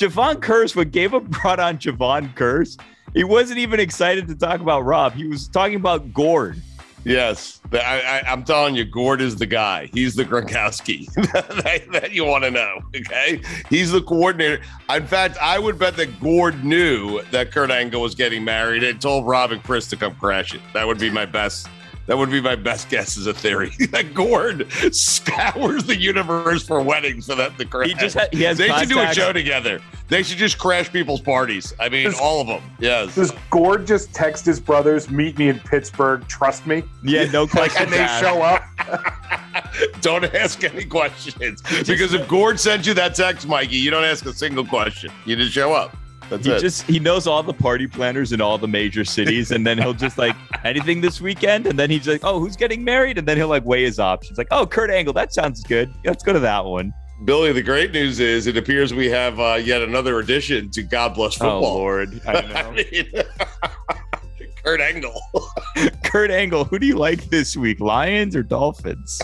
Javon 0.00 0.40
Curse, 0.40 0.74
what 0.74 0.92
gave 0.92 1.12
up 1.12 1.24
brought 1.24 1.60
on 1.60 1.76
Javon 1.76 2.34
Curse, 2.34 2.78
he 3.12 3.22
wasn't 3.22 3.58
even 3.58 3.78
excited 3.78 4.26
to 4.28 4.34
talk 4.34 4.60
about 4.60 4.86
Rob. 4.86 5.12
He 5.12 5.26
was 5.26 5.46
talking 5.46 5.74
about 5.74 6.14
Gord. 6.14 6.62
Yes, 7.04 7.60
I, 7.70 8.22
I'm 8.26 8.42
telling 8.42 8.74
you, 8.74 8.86
Gord 8.86 9.20
is 9.20 9.36
the 9.36 9.44
guy. 9.44 9.90
He's 9.92 10.14
the 10.14 10.24
Gronkowski 10.24 11.12
that, 11.32 11.92
that 11.92 12.12
you 12.12 12.24
want 12.24 12.44
to 12.44 12.50
know. 12.50 12.80
Okay, 12.96 13.42
he's 13.68 13.92
the 13.92 14.00
coordinator. 14.00 14.62
In 14.88 15.06
fact, 15.06 15.36
I 15.36 15.58
would 15.58 15.78
bet 15.78 15.96
that 15.96 16.18
Gord 16.18 16.64
knew 16.64 17.20
that 17.30 17.52
Kurt 17.52 17.70
Angle 17.70 18.00
was 18.00 18.14
getting 18.14 18.42
married 18.42 18.82
and 18.82 18.98
told 19.02 19.26
Rob 19.26 19.52
and 19.52 19.62
Chris 19.62 19.86
to 19.88 19.96
come 19.96 20.14
crash 20.14 20.54
it. 20.54 20.62
That 20.72 20.86
would 20.86 20.98
be 20.98 21.10
my 21.10 21.26
best. 21.26 21.68
That 22.06 22.18
would 22.18 22.30
be 22.30 22.40
my 22.40 22.56
best 22.56 22.88
guess 22.88 23.16
as 23.16 23.26
a 23.26 23.34
theory. 23.34 23.70
that 23.90 24.14
Gord 24.14 24.70
scours 24.92 25.84
the 25.84 25.96
universe 25.96 26.66
for 26.66 26.82
weddings 26.82 27.26
for 27.26 27.36
that 27.36 27.56
to 27.58 27.64
crash. 27.64 27.88
He 27.88 27.94
just 27.94 28.16
ha- 28.16 28.26
he 28.32 28.42
has 28.42 28.58
they 28.58 28.68
should 28.68 28.88
do 28.88 28.98
a 29.00 29.12
show 29.14 29.32
together. 29.32 29.80
They 30.08 30.24
should 30.24 30.38
just 30.38 30.58
crash 30.58 30.90
people's 30.90 31.20
parties. 31.20 31.72
I 31.78 31.88
mean, 31.88 32.06
Does- 32.06 32.18
all 32.18 32.40
of 32.40 32.48
them. 32.48 32.62
Yes. 32.80 33.14
Does 33.14 33.32
Gord 33.50 33.86
just 33.86 34.12
text 34.12 34.44
his 34.44 34.58
brothers, 34.58 35.08
"Meet 35.08 35.38
me 35.38 35.48
in 35.48 35.60
Pittsburgh. 35.60 36.26
Trust 36.26 36.66
me," 36.66 36.82
Yeah, 37.04 37.30
no 37.30 37.42
like, 37.44 37.50
question. 37.52 37.84
and 37.84 37.92
they 37.92 38.06
show 38.20 38.42
up? 38.42 38.64
don't 40.00 40.24
ask 40.34 40.62
any 40.64 40.84
questions 40.84 41.62
because 41.86 42.12
if 42.12 42.26
Gord 42.28 42.58
sends 42.58 42.86
you 42.86 42.94
that 42.94 43.14
text, 43.14 43.46
Mikey, 43.46 43.76
you 43.76 43.90
don't 43.90 44.04
ask 44.04 44.26
a 44.26 44.32
single 44.32 44.64
question. 44.66 45.12
You 45.26 45.36
just 45.36 45.52
show 45.52 45.72
up. 45.72 45.96
That's 46.30 46.46
He 46.46 46.52
it. 46.52 46.60
just 46.60 46.82
he 46.84 46.98
knows 46.98 47.26
all 47.26 47.42
the 47.42 47.52
party 47.52 47.86
planners 47.86 48.32
in 48.32 48.40
all 48.40 48.56
the 48.56 48.68
major 48.68 49.04
cities, 49.04 49.50
and 49.50 49.66
then 49.66 49.76
he'll 49.76 49.92
just 49.92 50.16
like 50.16 50.34
anything 50.64 51.00
this 51.00 51.20
weekend, 51.20 51.66
and 51.66 51.78
then 51.78 51.90
he's 51.90 52.08
like, 52.08 52.20
oh, 52.24 52.38
who's 52.40 52.56
getting 52.56 52.82
married? 52.82 53.18
And 53.18 53.26
then 53.28 53.36
he'll 53.36 53.48
like 53.48 53.64
weigh 53.64 53.82
his 53.84 53.98
options, 53.98 54.38
like, 54.38 54.48
oh, 54.50 54.66
Kurt 54.66 54.90
Angle, 54.90 55.12
that 55.14 55.32
sounds 55.34 55.62
good. 55.64 55.92
Let's 56.04 56.22
go 56.24 56.32
to 56.32 56.40
that 56.40 56.64
one. 56.64 56.94
Billy, 57.26 57.52
the 57.52 57.60
great 57.62 57.92
news 57.92 58.18
is 58.18 58.46
it 58.46 58.56
appears 58.56 58.94
we 58.94 59.10
have 59.10 59.38
uh, 59.38 59.58
yet 59.62 59.82
another 59.82 60.20
addition 60.20 60.70
to 60.70 60.82
God 60.82 61.14
Bless 61.14 61.36
Oh 61.40 61.44
Football. 61.44 61.60
Lord, 61.74 62.20
I 62.26 62.32
know. 62.40 62.54
I 62.54 62.70
mean, 62.70 63.12
Kurt 64.64 64.80
Angle. 64.80 65.20
Kurt 66.04 66.30
Angle, 66.30 66.64
who 66.64 66.78
do 66.78 66.86
you 66.86 66.96
like 66.96 67.24
this 67.28 67.56
week, 67.56 67.80
Lions 67.80 68.34
or 68.36 68.42
Dolphins? 68.42 69.20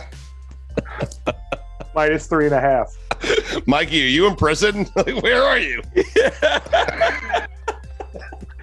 Minus 1.97 2.27
three 2.27 2.45
and 2.45 2.55
a 2.55 2.61
half. 2.61 2.95
Mikey, 3.67 4.05
are 4.05 4.09
you 4.09 4.27
in 4.27 4.37
prison? 4.37 4.87
Like, 4.97 5.23
where 5.23 5.43
are 5.43 5.59
you? 5.59 5.81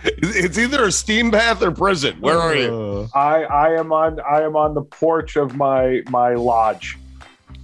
it's 0.03 0.57
either 0.59 0.83
a 0.85 0.91
steam 0.91 1.31
bath 1.31 1.63
or 1.63 1.71
prison. 1.71 2.15
Where 2.21 2.37
are 2.37 2.55
you? 2.55 3.09
Uh, 3.13 3.17
I 3.17 3.43
I 3.43 3.69
am 3.79 3.91
on 3.91 4.19
I 4.21 4.41
am 4.43 4.55
on 4.55 4.75
the 4.75 4.83
porch 4.83 5.35
of 5.35 5.55
my 5.55 6.03
my 6.09 6.35
lodge. 6.35 6.97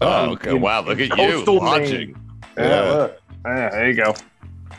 Oh, 0.02 0.32
okay. 0.32 0.52
in- 0.56 0.62
Wow, 0.62 0.82
look 0.82 1.00
at 1.00 1.10
you 1.10 1.16
coastal 1.16 1.60
watching. 1.60 2.16
Yeah, 2.58 2.82
look. 2.82 3.22
Yeah, 3.46 3.70
there 3.70 3.90
you 3.92 3.96
go. 3.96 4.16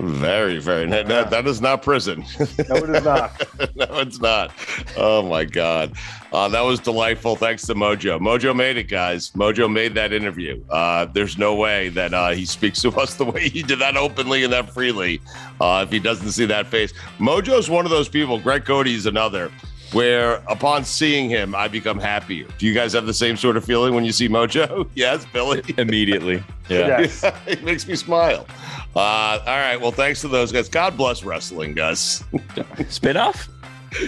Very, 0.03 0.59
very. 0.59 0.86
That, 0.88 1.09
that- 1.09 1.30
that 1.30 1.46
is 1.46 1.61
not 1.61 1.82
prison. 1.82 2.24
No, 2.68 2.76
it 2.76 2.88
is 2.90 3.05
not. 3.05 3.46
no, 3.76 3.86
it's 3.98 4.18
not. 4.18 4.51
Oh 4.96 5.20
my 5.22 5.44
God, 5.44 5.92
uh, 6.32 6.48
that 6.48 6.62
was 6.62 6.80
delightful. 6.80 7.36
Thanks 7.36 7.66
to 7.66 7.74
Mojo. 7.74 8.18
Mojo 8.18 8.57
made 8.57 8.78
it, 8.78 8.84
guys. 8.84 9.30
Mojo 9.32 9.70
made 9.70 9.94
that 9.94 10.14
interview. 10.14 10.64
Uh, 10.70 11.05
there's 11.05 11.36
no 11.36 11.55
way 11.55 11.90
that 11.90 12.14
uh, 12.14 12.30
he 12.30 12.46
speaks 12.46 12.80
to 12.82 12.88
us 12.98 13.14
the 13.16 13.26
way 13.26 13.48
he 13.51 13.62
did 13.62 13.78
that 13.80 13.96
openly 13.98 14.42
and 14.42 14.53
that 14.55 14.70
freely. 14.70 15.20
Uh, 15.61 15.84
if 15.86 15.92
he 15.92 15.98
doesn't 15.98 16.30
see 16.30 16.46
that 16.46 16.66
face, 16.66 16.94
Mojo's 17.18 17.68
one 17.68 17.84
of 17.84 17.90
those 17.90 18.09
people. 18.09 18.38
Greg 18.38 18.64
Cote 18.64 18.86
is 18.88 19.05
another. 19.05 19.53
Where 19.93 20.34
upon 20.49 20.84
seeing 20.84 21.28
him, 21.28 21.55
I 21.55 21.66
become 21.66 21.99
happier. 21.99 22.47
Do 22.59 22.66
you 22.66 22.74
guys 22.74 22.93
have 22.93 23.07
the 23.07 23.14
same 23.14 23.36
sort 23.36 23.57
of 23.57 23.64
feeling 23.64 23.95
when 23.95 24.05
you 24.05 24.12
see 24.12 24.28
Mojo? 24.28 24.88
Yes, 24.95 25.26
Billy. 25.32 25.62
immediately. 25.78 26.43
Yeah. 26.68 27.01
Yes. 27.01 27.24
it 27.47 27.62
makes 27.62 27.86
me 27.86 27.97
smile. 27.97 28.47
Uh, 28.95 28.99
all 28.99 29.41
right. 29.47 29.80
Well, 29.80 29.93
thanks 29.93 30.20
to 30.20 30.28
those 30.28 30.53
guys. 30.53 30.68
God 30.68 30.97
bless 30.97 31.24
wrestling, 31.24 31.74
Gus. 31.74 32.22
Spinoff? 32.32 33.49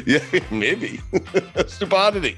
yeah, 0.07 0.41
maybe. 0.51 1.01
Stupidity. 1.67 2.37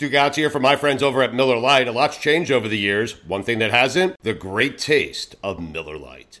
Stugotz 0.00 0.36
here 0.36 0.48
from 0.48 0.62
my 0.62 0.76
friends 0.76 1.02
over 1.02 1.22
at 1.22 1.34
Miller 1.34 1.58
Lite. 1.58 1.86
A 1.86 1.92
lot's 1.92 2.16
changed 2.16 2.50
over 2.50 2.68
the 2.68 2.78
years. 2.78 3.22
One 3.26 3.42
thing 3.42 3.58
that 3.58 3.70
hasn't, 3.70 4.16
the 4.22 4.32
great 4.32 4.78
taste 4.78 5.36
of 5.42 5.60
Miller 5.60 5.98
Lite. 5.98 6.40